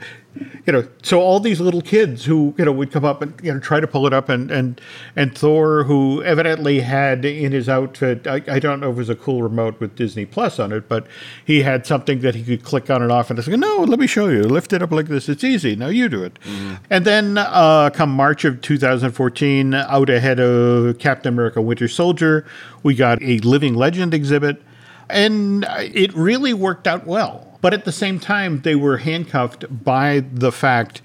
[0.66, 3.54] you know, so all these little kids who you know would come up and you
[3.54, 4.80] know try to pull it up, and and
[5.16, 9.10] and Thor, who evidently had in his outfit, I, I don't know if it was
[9.10, 11.08] a cool remote with Disney Plus on it, but
[11.44, 14.00] he had something that he could click on and off, and I said, no, let
[14.00, 14.44] me show you.
[14.44, 15.28] Lift it up like this.
[15.30, 15.76] It's easy.
[15.76, 16.40] Now you do it.
[16.42, 16.76] Mm-hmm.
[16.90, 22.46] And then uh, come March of 2014, out ahead of Captain America: Winter Soldier,
[22.84, 24.62] we got a Living Legend exhibit,
[25.10, 30.24] and it really worked out well but at the same time, they were handcuffed by
[30.32, 31.02] the fact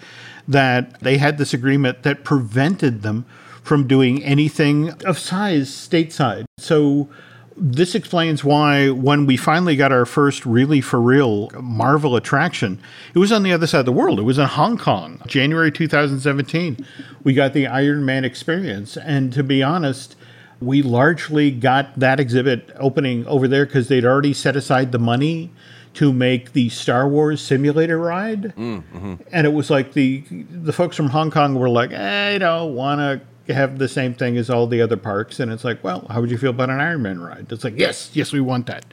[0.46, 3.24] that they had this agreement that prevented them
[3.62, 6.44] from doing anything of size stateside.
[6.58, 7.08] So
[7.56, 12.80] this explains why when we finally got our first really for real Marvel attraction,
[13.14, 14.18] it was on the other side of the world.
[14.18, 16.84] It was in Hong Kong, January 2017.
[17.22, 18.96] We got the Iron Man experience.
[18.96, 20.16] And to be honest,
[20.60, 25.52] we largely got that exhibit opening over there because they'd already set aside the money
[25.94, 29.14] to make the Star Wars simulator ride, mm, mm-hmm.
[29.32, 33.00] and it was like the the folks from Hong Kong were like, I don't want
[33.46, 36.20] to have the same thing as all the other parks, and it's like, well, how
[36.20, 37.50] would you feel about an Iron Man ride?
[37.50, 38.84] It's like, yes, yes, we want that.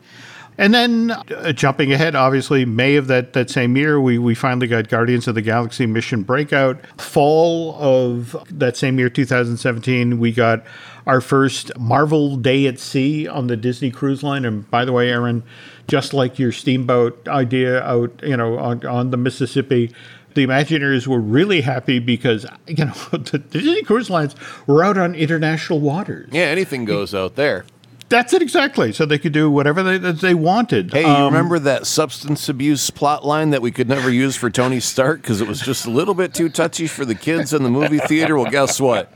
[0.58, 4.68] And then uh, jumping ahead, obviously, May of that, that same year, we, we finally
[4.68, 6.80] got Guardians of the Galaxy Mission Breakout.
[7.00, 10.64] Fall of that same year, 2017, we got
[11.06, 14.46] our first Marvel Day at Sea on the Disney Cruise Line.
[14.46, 15.44] And by the way, Aaron,
[15.88, 19.92] just like your steamboat idea out, you know, on, on the Mississippi,
[20.34, 24.36] the Imagineers were really happy because you know the Disney Cruise Lines
[24.66, 26.30] were out on international waters.
[26.32, 27.66] Yeah, anything goes out there.
[28.12, 28.92] That's it exactly.
[28.92, 30.92] So they could do whatever they, they wanted.
[30.92, 34.50] Hey, you um, remember that substance abuse plot line that we could never use for
[34.50, 37.64] Tony Stark because it was just a little bit too touchy for the kids in
[37.64, 38.38] the movie theater?
[38.38, 39.10] Well, guess what?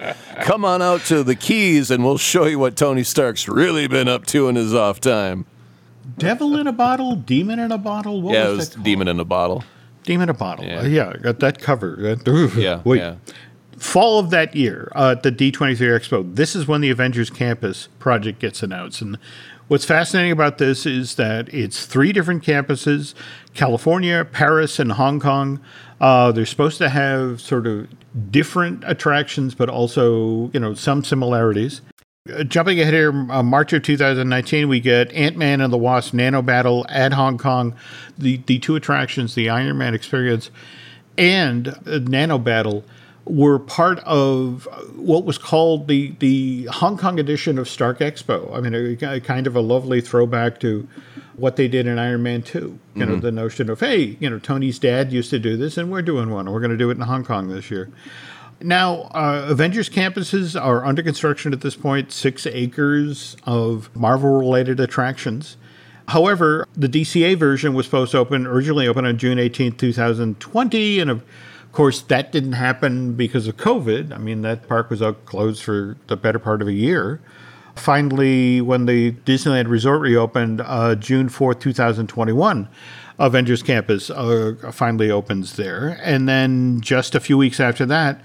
[0.44, 4.08] Come on out to the Keys and we'll show you what Tony Stark's really been
[4.08, 5.46] up to in his off time.
[6.18, 8.22] Devil in a bottle, demon in a bottle.
[8.22, 9.66] What yeah, was it was demon in a bottle.
[10.04, 10.64] Demon in a bottle.
[10.64, 12.16] Yeah, uh, yeah got that cover.
[12.56, 13.00] Yeah, wait.
[13.00, 13.16] Yeah
[13.86, 17.88] fall of that year uh, at the D23 Expo, this is when the Avengers Campus
[18.00, 19.02] project gets announced.
[19.02, 19.18] And
[19.68, 23.14] what's fascinating about this is that it's three different campuses
[23.54, 25.62] California, Paris, and Hong Kong.
[26.02, 27.88] Uh, they're supposed to have sort of
[28.32, 31.82] different attractions, but also, you know, some similarities.
[32.34, 36.14] Uh, jumping ahead here, uh, March of 2019, we get Ant Man and the Wasp
[36.14, 37.76] Nano Battle at Hong Kong,
[38.18, 40.50] the, the two attractions, the Iron Man experience
[41.18, 42.84] and uh, Nano Battle
[43.26, 48.56] were part of what was called the the Hong Kong edition of Stark Expo.
[48.56, 50.88] I mean, a, a kind of a lovely throwback to
[51.36, 52.60] what they did in Iron Man 2.
[52.60, 53.12] You mm-hmm.
[53.12, 56.02] know, the notion of, hey, you know, Tony's dad used to do this, and we're
[56.02, 57.90] doing one, and we're going to do it in Hong Kong this year.
[58.62, 62.12] Now, uh, Avengers campuses are under construction at this point.
[62.12, 65.58] six acres of Marvel related attractions.
[66.08, 71.22] However, the DCA version was supposed to open, originally open on June 18, 2020, and
[71.76, 74.12] course, that didn't happen because of COVID.
[74.12, 77.22] I mean, that park was out closed for the better part of a year.
[77.76, 82.70] Finally, when the Disneyland Resort reopened uh, June 4th, 2021,
[83.20, 86.00] Avengers Campus uh, finally opens there.
[86.02, 88.22] And then just a few weeks after that,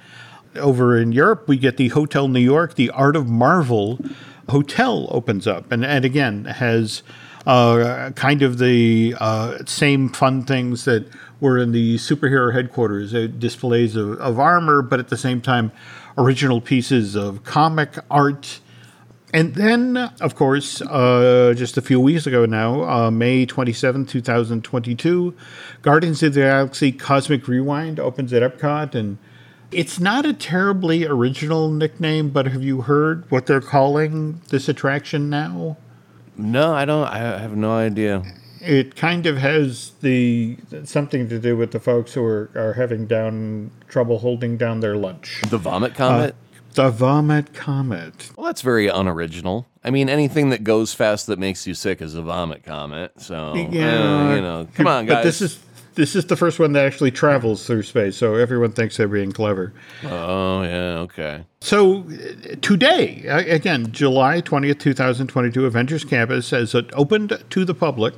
[0.56, 3.98] over in Europe, we get the Hotel New York, the Art of Marvel
[4.48, 5.70] hotel opens up.
[5.72, 7.02] And, and again, has
[7.46, 11.06] uh, kind of the uh, same fun things that
[11.40, 15.72] were in the superhero headquarters uh, displays of, of, armor, but at the same time,
[16.18, 18.60] original pieces of comic art.
[19.32, 25.34] And then, of course, uh, just a few weeks ago now, uh, May 27, 2022,
[25.82, 28.94] Guardians of the Galaxy Cosmic Rewind opens at Epcot.
[28.94, 29.18] And
[29.70, 35.30] it's not a terribly original nickname, but have you heard what they're calling this attraction
[35.30, 35.76] now?
[36.36, 37.06] No, I don't.
[37.06, 38.22] I have no idea.
[38.60, 43.06] It kind of has the something to do with the folks who are, are having
[43.06, 45.40] down trouble holding down their lunch.
[45.48, 46.34] The vomit comet.
[46.34, 48.30] Uh, the vomit comet.
[48.36, 49.66] Well, that's very unoriginal.
[49.82, 53.12] I mean, anything that goes fast that makes you sick is a vomit comet.
[53.20, 55.16] So yeah, uh, you know, come on, guys.
[55.16, 55.58] But this is
[55.94, 59.32] this is the first one that actually travels through space, so everyone thinks they're being
[59.32, 59.72] clever.
[60.04, 61.44] Oh yeah, okay.
[61.60, 62.04] So
[62.60, 68.14] today, again, July twentieth, two thousand twenty-two, Avengers Campus has opened to the public.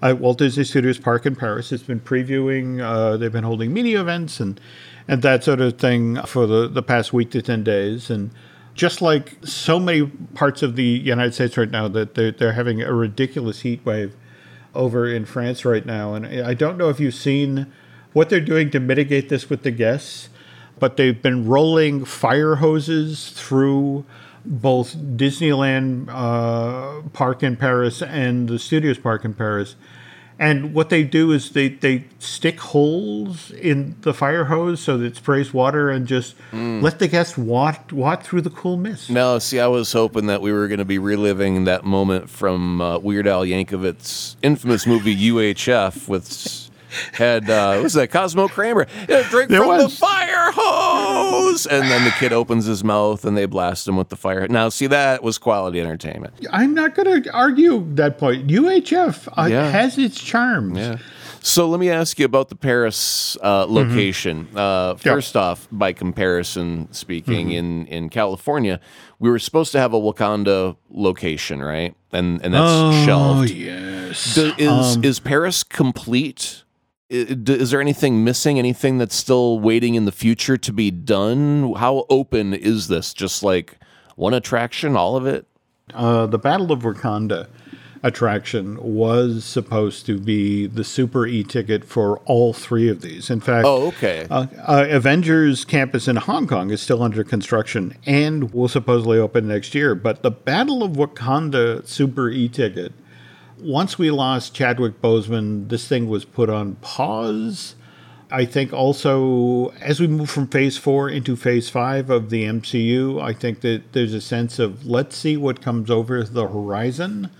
[0.00, 1.72] At Walt Disney Studios Park in Paris.
[1.72, 2.80] It's been previewing.
[2.80, 4.60] Uh, they've been holding media events and
[5.06, 8.10] and that sort of thing for the, the past week to ten days.
[8.10, 8.30] And
[8.74, 12.82] just like so many parts of the United States right now, that they're, they're having
[12.82, 14.14] a ridiculous heat wave
[14.74, 16.14] over in France right now.
[16.14, 17.72] And I don't know if you've seen
[18.12, 20.28] what they're doing to mitigate this with the guests,
[20.78, 24.04] but they've been rolling fire hoses through
[24.48, 29.76] both Disneyland uh, Park in Paris and the Studios Park in Paris.
[30.40, 35.04] And what they do is they, they stick holes in the fire hose so that
[35.04, 36.80] it sprays water and just mm.
[36.80, 39.10] let the guests walk, walk through the cool mist.
[39.10, 42.80] No, see, I was hoping that we were going to be reliving that moment from
[42.80, 46.68] uh, Weird Al Yankovic's infamous movie UHF with
[47.12, 48.86] had uh, what was that Cosmo Kramer?
[49.06, 49.84] Drink there from was.
[49.84, 50.87] the fire hose,
[51.66, 54.46] and then the kid opens his mouth and they blast him with the fire.
[54.48, 56.34] Now, see that was quality entertainment.
[56.50, 58.46] I'm not going to argue that point.
[58.46, 59.70] UHF uh, yeah.
[59.70, 60.78] has its charms.
[60.78, 60.98] Yeah.
[61.40, 63.74] So let me ask you about the Paris uh, mm-hmm.
[63.74, 64.44] location.
[64.46, 64.56] Mm-hmm.
[64.56, 65.42] Uh, first yep.
[65.42, 67.56] off, by comparison speaking, mm-hmm.
[67.56, 68.80] in in California,
[69.18, 71.94] we were supposed to have a Wakanda location, right?
[72.12, 73.50] And and that's oh, shelved.
[73.50, 74.34] Yes.
[74.34, 76.64] Do, is um, is Paris complete?
[77.10, 78.58] Is there anything missing?
[78.58, 81.74] Anything that's still waiting in the future to be done?
[81.74, 83.14] How open is this?
[83.14, 83.78] Just like
[84.16, 85.46] one attraction, all of it?
[85.94, 87.48] Uh, the Battle of Wakanda
[88.02, 93.28] attraction was supposed to be the super e-ticket for all three of these.
[93.28, 94.26] In fact, oh, okay.
[94.30, 99.48] Uh, uh, Avengers Campus in Hong Kong is still under construction and will supposedly open
[99.48, 99.94] next year.
[99.94, 102.92] But the Battle of Wakanda super e-ticket–
[103.60, 107.74] once we lost Chadwick Boseman, this thing was put on pause.
[108.30, 113.22] I think also as we move from phase four into phase five of the MCU,
[113.22, 117.30] I think that there's a sense of let's see what comes over the horizon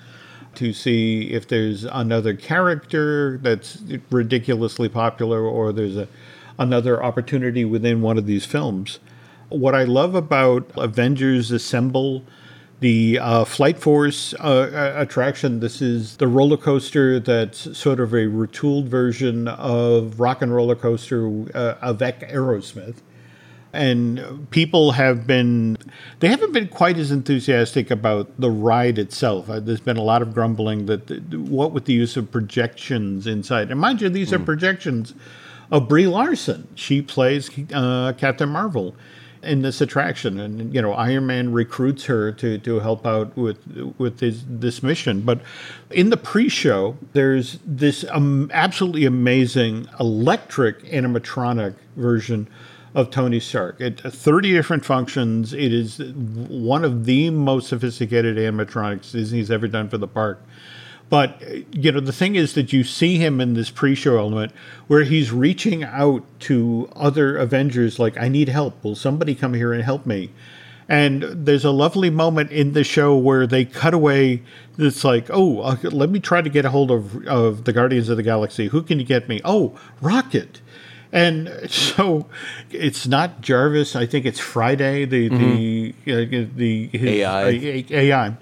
[0.55, 6.09] to see if there's another character that's ridiculously popular or there's a
[6.59, 8.99] another opportunity within one of these films.
[9.49, 12.25] What I love about Avengers Assemble
[12.81, 15.61] the uh, Flight Force uh, attraction.
[15.61, 20.77] This is the roller coaster that's sort of a retooled version of Rock and Roller
[20.77, 22.97] Coaster uh, avec Aerosmith.
[23.73, 25.77] And people have been,
[26.21, 29.51] they haven't been quite as enthusiastic about the ride itself.
[29.51, 33.71] Uh, there's been a lot of grumbling that, what with the use of projections inside.
[33.71, 34.35] And mind you, these mm.
[34.35, 34.45] are hmm.
[34.45, 35.15] projections
[35.71, 36.67] of Brie Larson.
[36.77, 38.95] She plays uh, Captain Marvel
[39.43, 43.59] in this attraction, and you know, Iron Man recruits her to to help out with
[43.99, 45.23] with his, this mission.
[45.23, 45.41] But
[45.91, 52.49] in the pre-show, there's this um, absolutely amazing electric animatronic version
[52.95, 53.81] of Tony Stark.
[53.81, 55.53] It 30 different functions.
[55.53, 60.43] It is one of the most sophisticated animatronics Disney's ever done for the park.
[61.11, 61.41] But
[61.73, 64.53] you know, the thing is that you see him in this pre-show element
[64.89, 68.83] where he's reaching out to other Avengers, like, "I need help.
[68.85, 70.31] Will somebody come here and help me?"
[70.89, 74.43] And there's a lovely moment in the show where they cut away.
[74.79, 78.09] It's like, oh, uh, let me try to get a hold of of the Guardians
[78.09, 78.69] of the Galaxy.
[78.69, 79.41] Who can you get me?
[79.45, 80.61] Oh, Rocket.
[81.11, 82.27] And so
[82.71, 83.97] it's not Jarvis.
[83.97, 85.05] I think it's Friday.
[85.05, 86.05] The mm-hmm.
[86.05, 88.37] the uh, the his, AI uh, AI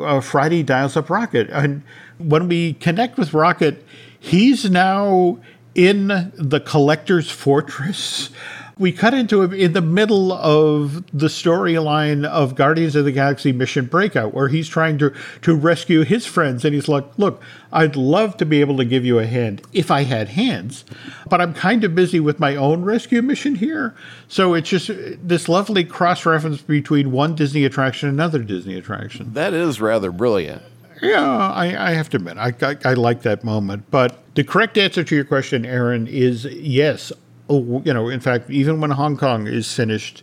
[0.00, 1.48] uh, Friday dials up Rocket.
[1.50, 1.82] And
[2.18, 3.84] when we connect with Rocket,
[4.18, 5.38] he's now
[5.74, 8.30] in the collector's fortress
[8.78, 13.52] we cut into him in the middle of the storyline of Guardians of the Galaxy
[13.52, 15.12] Mission Breakout, where he's trying to,
[15.42, 16.64] to rescue his friends.
[16.64, 19.90] And he's like, Look, I'd love to be able to give you a hand if
[19.90, 20.84] I had hands,
[21.28, 23.94] but I'm kind of busy with my own rescue mission here.
[24.28, 24.90] So it's just
[25.26, 29.32] this lovely cross reference between one Disney attraction and another Disney attraction.
[29.34, 30.62] That is rather brilliant.
[31.02, 33.84] Yeah, I, I, have to admit, I, I, I, like that moment.
[33.88, 37.12] But the correct answer to your question, Aaron, is yes
[37.48, 40.22] oh, you know, in fact, even when Hong Kong is finished,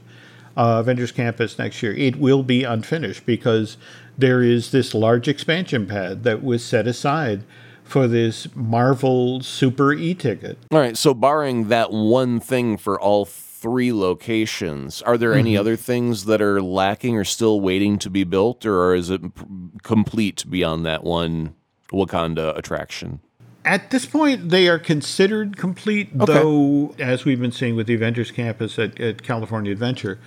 [0.58, 3.78] uh, Avengers Campus next year, it will be unfinished because
[4.18, 7.44] there is this large expansion pad that was set aside
[7.84, 10.58] for this Marvel Super E ticket.
[10.72, 10.98] All right.
[10.98, 15.40] So, barring that one thing for all three locations, are there mm-hmm.
[15.40, 19.22] any other things that are lacking or still waiting to be built, or is it
[19.84, 21.56] complete beyond that one
[21.92, 23.22] Wakanda attraction?
[23.66, 26.32] At this point, they are considered complete, okay.
[26.32, 30.20] though, as we've been seeing with the Avengers Campus at, at California Adventure,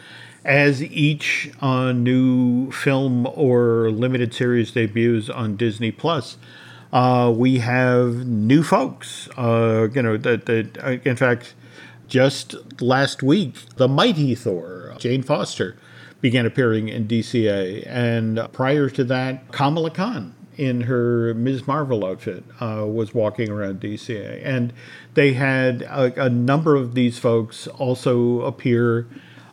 [0.45, 6.37] as each uh, new film or limited series debuts on Disney Plus,
[6.93, 9.29] uh, we have new folks.
[9.37, 11.55] Uh, you know, that, that uh, in fact,
[12.09, 15.77] just last week, the mighty Thor, Jane Foster,
[16.21, 21.67] began appearing in DCA, and prior to that, Kamala Khan in her Ms.
[21.67, 24.73] Marvel outfit uh, was walking around DCA, and
[25.15, 29.07] they had a, a number of these folks also appear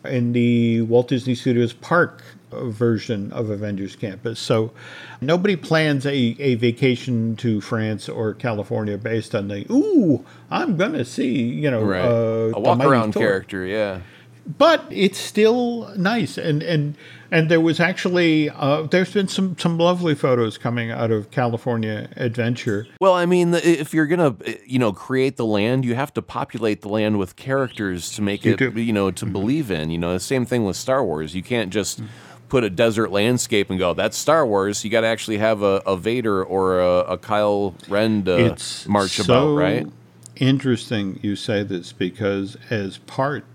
[0.04, 4.40] in the Walt Disney Studios Park version of Avengers Campus.
[4.40, 4.72] So
[5.20, 10.94] nobody plans a, a vacation to France or California based on the, ooh, I'm going
[10.94, 12.02] to see, you know, Right.
[12.06, 14.02] uh, a walk around character, yeah.
[14.46, 16.96] But it's still nice and and
[17.32, 22.10] and there was actually uh, there's been some some lovely photos coming out of California
[22.16, 22.88] Adventure.
[23.02, 24.36] Well, I mean, if you're gonna,
[24.66, 28.46] you know, create the land, you have to populate the land with characters to make
[28.46, 28.72] it, do.
[28.80, 29.90] you know, to believe in.
[29.90, 31.36] You know, the same thing with Star Wars.
[31.36, 32.02] You can't just
[32.48, 35.82] put a desert landscape and go, "That's Star Wars." You got to actually have a,
[35.86, 39.88] a Vader or a, a Kylo Ren it's march so about, right?
[40.36, 43.46] Interesting you say this because as part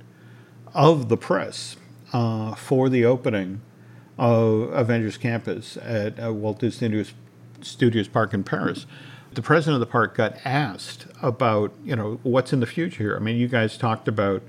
[0.74, 1.76] of the press
[2.12, 3.60] uh, for the opening
[4.18, 7.04] of Avengers Campus at uh, Walt Disney
[7.62, 8.86] Studios- Park in Paris,
[9.32, 13.16] the president of the park got asked about you know what's in the future here.
[13.16, 14.42] I mean, you guys talked about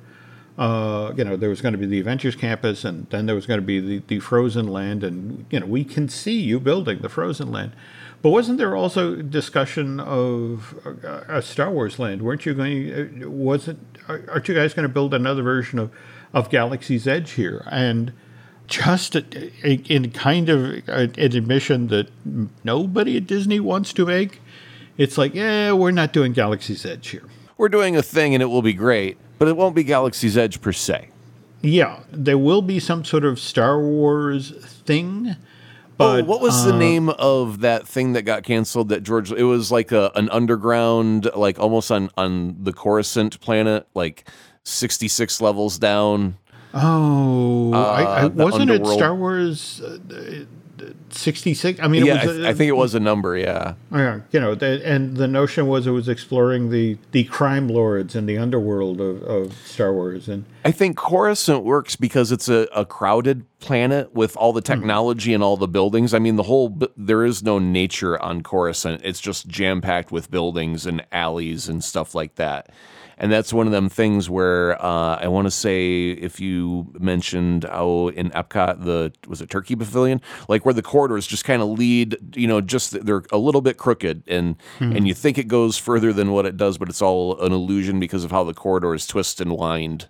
[0.57, 3.45] uh, you know there was going to be the Avengers Campus, and then there was
[3.45, 6.99] going to be the, the Frozen Land, and you know we can see you building
[6.99, 7.73] the Frozen Land.
[8.21, 12.21] But wasn't there also discussion of a, a Star Wars land?
[12.21, 13.23] Weren't you going?
[13.23, 13.90] uh, Wasn't?
[14.07, 15.91] Aren't you guys going to build another version of
[16.33, 17.67] of Galaxy's Edge here?
[17.69, 18.13] And
[18.67, 19.25] just a,
[19.63, 22.09] a, in kind of an admission that
[22.63, 24.41] nobody at Disney wants to make.
[24.97, 27.23] It's like, yeah, we're not doing Galaxy's Edge here.
[27.57, 30.61] We're doing a thing, and it will be great, but it won't be Galaxy's Edge
[30.61, 31.09] per se.
[31.61, 34.51] Yeah, there will be some sort of Star Wars
[34.85, 35.35] thing.
[36.01, 38.89] Oh, what was the name of that thing that got canceled?
[38.89, 43.87] That George, it was like a an underground, like almost on on the Coruscant planet,
[43.93, 44.27] like
[44.63, 46.37] sixty six levels down.
[46.73, 49.97] Oh, I, I, Uh, wasn't it Star Wars uh,
[51.09, 51.79] sixty six?
[51.79, 52.35] I mean, Yeah, it I, was.
[52.37, 53.37] th- I think it was a number.
[53.37, 57.67] Yeah, Yeah, you know, the, and the notion was it was exploring the the crime
[57.67, 62.49] lords and the underworld of, of Star Wars, and I think Coruscant works because it's
[62.49, 64.73] a, a crowded planet with all the hmm.
[64.73, 66.13] technology and all the buildings.
[66.13, 69.01] I mean, the whole there is no nature on Coruscant.
[69.03, 72.69] It's just jam packed with buildings and alleys and stuff like that.
[73.21, 77.65] And that's one of them things where uh, I want to say if you mentioned
[77.65, 80.19] how in Epcot the was it Turkey Pavilion,
[80.49, 83.77] like where the corridors just kind of lead, you know, just they're a little bit
[83.77, 87.39] crooked, and and you think it goes further than what it does, but it's all
[87.41, 90.07] an illusion because of how the corridors twist and wind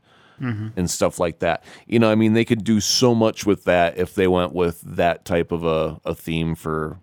[0.76, 1.64] and stuff like that.
[1.86, 4.82] You know, I mean, they could do so much with that if they went with
[4.82, 6.98] that type of a, a theme for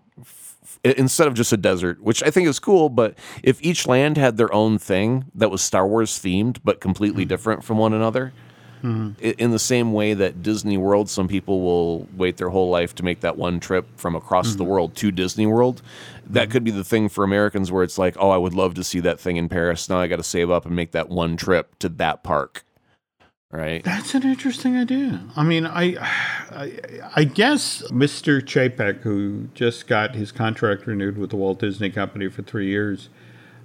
[0.83, 2.89] instead of just a desert, which I think is cool.
[2.89, 7.23] But if each land had their own thing that was Star Wars themed but completely
[7.23, 7.29] hmm.
[7.29, 8.33] different from one another.
[8.81, 9.09] Hmm.
[9.21, 12.95] i- In the same way that Disney World, some people will wait their whole life
[12.95, 14.69] to make that one trip from across the hmm.
[14.69, 15.81] world to Disney World.
[16.25, 18.83] That could be the thing for Americans where it's like, oh, I would love to
[18.83, 19.89] see that thing in Paris.
[19.89, 22.63] Now I got to save up and make that one trip to that park
[23.51, 23.83] right?
[23.83, 25.23] that's an interesting idea.
[25.35, 25.95] I mean, I,
[26.51, 26.79] I,
[27.15, 28.41] I guess Mr.
[28.41, 33.09] Chapek, who just got his contract renewed with the Walt Disney Company for three years,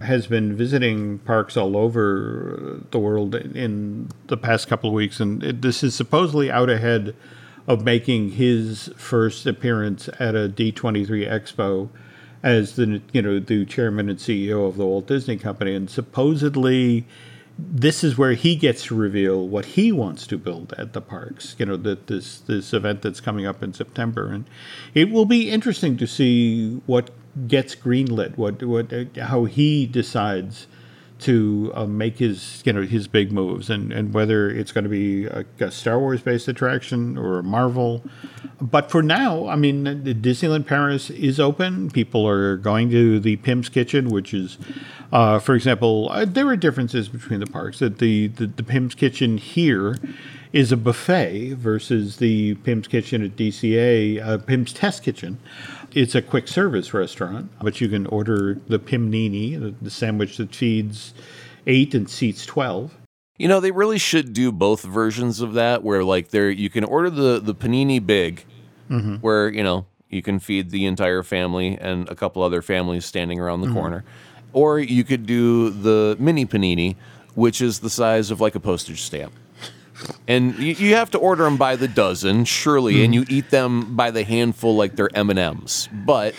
[0.00, 5.42] has been visiting parks all over the world in the past couple of weeks, and
[5.42, 7.14] it, this is supposedly out ahead
[7.66, 11.88] of making his first appearance at a D23 Expo
[12.42, 17.06] as the you know the chairman and CEO of the Walt Disney Company, and supposedly
[17.58, 21.54] this is where he gets to reveal what he wants to build at the parks.
[21.58, 24.44] You know that this this event that's coming up in September, and
[24.94, 27.10] it will be interesting to see what
[27.46, 30.66] gets greenlit, what what how he decides
[31.24, 34.90] to uh, make his you know his big moves, and and whether it's going to
[34.90, 38.02] be a, a Star Wars based attraction or a Marvel.
[38.60, 41.90] But for now, I mean, Disneyland Paris is open.
[41.90, 44.58] People are going to the Pym's Kitchen, which is,
[45.12, 47.78] uh, for example, uh, there are differences between the parks.
[47.78, 49.96] That the, the the Pym's Kitchen here
[50.52, 55.38] is a buffet versus the Pym's Kitchen at DCA, uh, Pym's Test Kitchen.
[55.94, 60.52] It's a quick service restaurant, but you can order the Pimnini, the, the sandwich that
[60.52, 61.14] feeds
[61.68, 62.96] eight and seats twelve.
[63.38, 66.82] You know, they really should do both versions of that, where like there you can
[66.82, 68.44] order the the panini big,
[68.90, 69.16] mm-hmm.
[69.16, 73.38] where you know you can feed the entire family and a couple other families standing
[73.38, 73.76] around the mm-hmm.
[73.76, 74.04] corner,
[74.52, 76.96] or you could do the mini panini,
[77.36, 79.32] which is the size of like a postage stamp.
[80.26, 83.94] And you, you have to order them by the dozen, surely, and you eat them
[83.94, 85.88] by the handful like they're M and M's.
[85.92, 86.34] But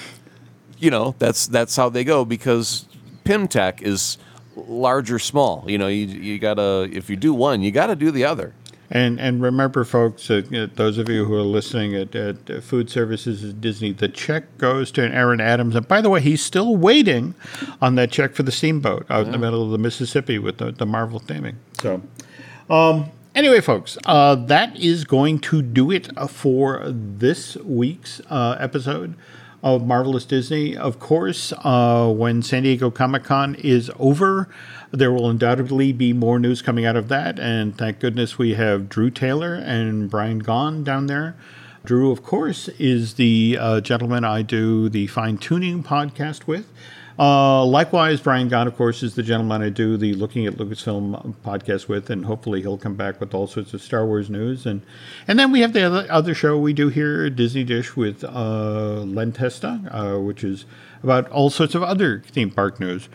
[0.77, 2.85] you know that's that's how they go because
[3.23, 4.17] Pym Tech is
[4.55, 5.63] large or small.
[5.67, 8.53] You know, you you gotta if you do one, you gotta do the other.
[8.91, 12.61] And and remember, folks, uh, uh, those of you who are listening at, at uh,
[12.61, 15.75] Food Services at Disney, the check goes to Aaron Adams.
[15.75, 17.33] And by the way, he's still waiting
[17.81, 20.71] on that check for the steamboat out in the middle of the Mississippi with the,
[20.71, 21.55] the Marvel theming.
[21.81, 22.01] So,
[22.69, 29.15] um, anyway, folks, uh, that is going to do it for this week's uh, episode
[29.61, 30.75] of Marvelous Disney.
[30.75, 34.49] Of course, uh, when San Diego Comic Con is over,
[34.91, 37.39] there will undoubtedly be more news coming out of that.
[37.39, 41.35] And thank goodness we have Drew Taylor and Brian Gahn down there.
[41.83, 46.71] Drew, of course, is the uh, gentleman I do the fine tuning podcast with.
[47.17, 51.35] Uh, likewise, Brian Gahn, of course, is the gentleman I do the Looking at Lucasfilm
[51.45, 54.65] podcast with, and hopefully he'll come back with all sorts of Star Wars news.
[54.65, 54.81] And
[55.27, 59.01] and then we have the other, other show we do here, Disney Dish, with uh,
[59.03, 60.65] Len Testa, uh, which is
[61.03, 63.07] about all sorts of other theme park news.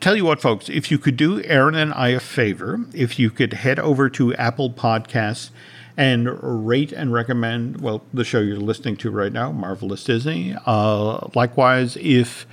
[0.00, 3.30] Tell you what, folks, if you could do Aaron and I a favor, if you
[3.30, 5.50] could head over to Apple Podcasts
[5.96, 10.56] and rate and recommend, well, the show you're listening to right now, Marvelous Disney.
[10.66, 12.46] Uh, likewise, if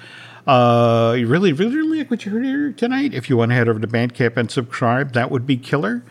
[0.50, 3.56] uh, you really, really, really like what you heard here tonight, if you want to
[3.56, 6.04] head over to Bandcamp and subscribe, that would be killer.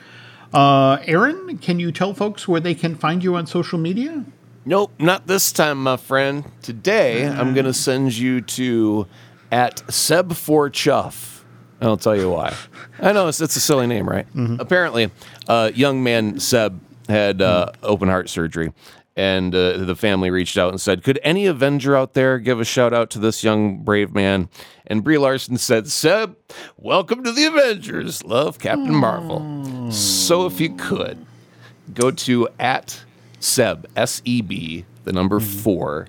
[0.55, 4.25] Uh, Aaron, can you tell folks where they can find you on social media?
[4.65, 6.45] Nope, not this time, my friend.
[6.63, 9.09] Today, I'm going to send you to
[9.51, 11.41] at Seb4Chuff.
[11.81, 12.55] I'll tell you why.
[13.01, 14.27] I know it's, it's a silly name, right?
[14.61, 15.11] Apparently,
[15.49, 18.73] uh, young man Seb had uh, open heart surgery,
[19.19, 22.65] and uh, the family reached out and said, "Could any Avenger out there give a
[22.65, 24.49] shout out to this young brave man?"
[24.87, 26.37] And Brie Larson said, "Seb,
[26.77, 28.25] welcome to the Avengers.
[28.25, 31.27] Love Captain Marvel." So if you could
[31.93, 33.05] go to at
[33.41, 36.07] Seb S E B the number four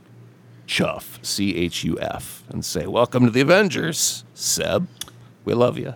[0.67, 4.87] Chuff C H U F and say, "Welcome to the Avengers, Seb.
[5.45, 5.95] We love you."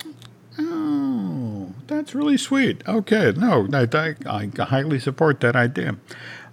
[0.58, 2.82] Oh, that's really sweet.
[2.88, 5.96] Okay, no, I, I, I highly support that idea.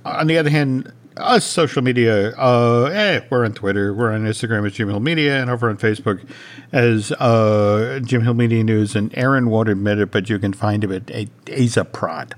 [0.05, 4.67] On the other hand, us social media, uh, eh, we're on Twitter, we're on Instagram
[4.67, 6.27] as Jim Hill Media, and over on Facebook
[6.73, 8.97] as uh, Jim Hill Media News.
[8.97, 12.35] And Aaron won't admit it, but you can find him at Aza Prod.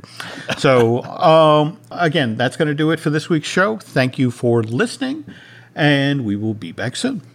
[0.58, 3.78] So, um, again, that's going to do it for this week's show.
[3.78, 5.24] Thank you for listening,
[5.74, 7.32] and we will be back soon.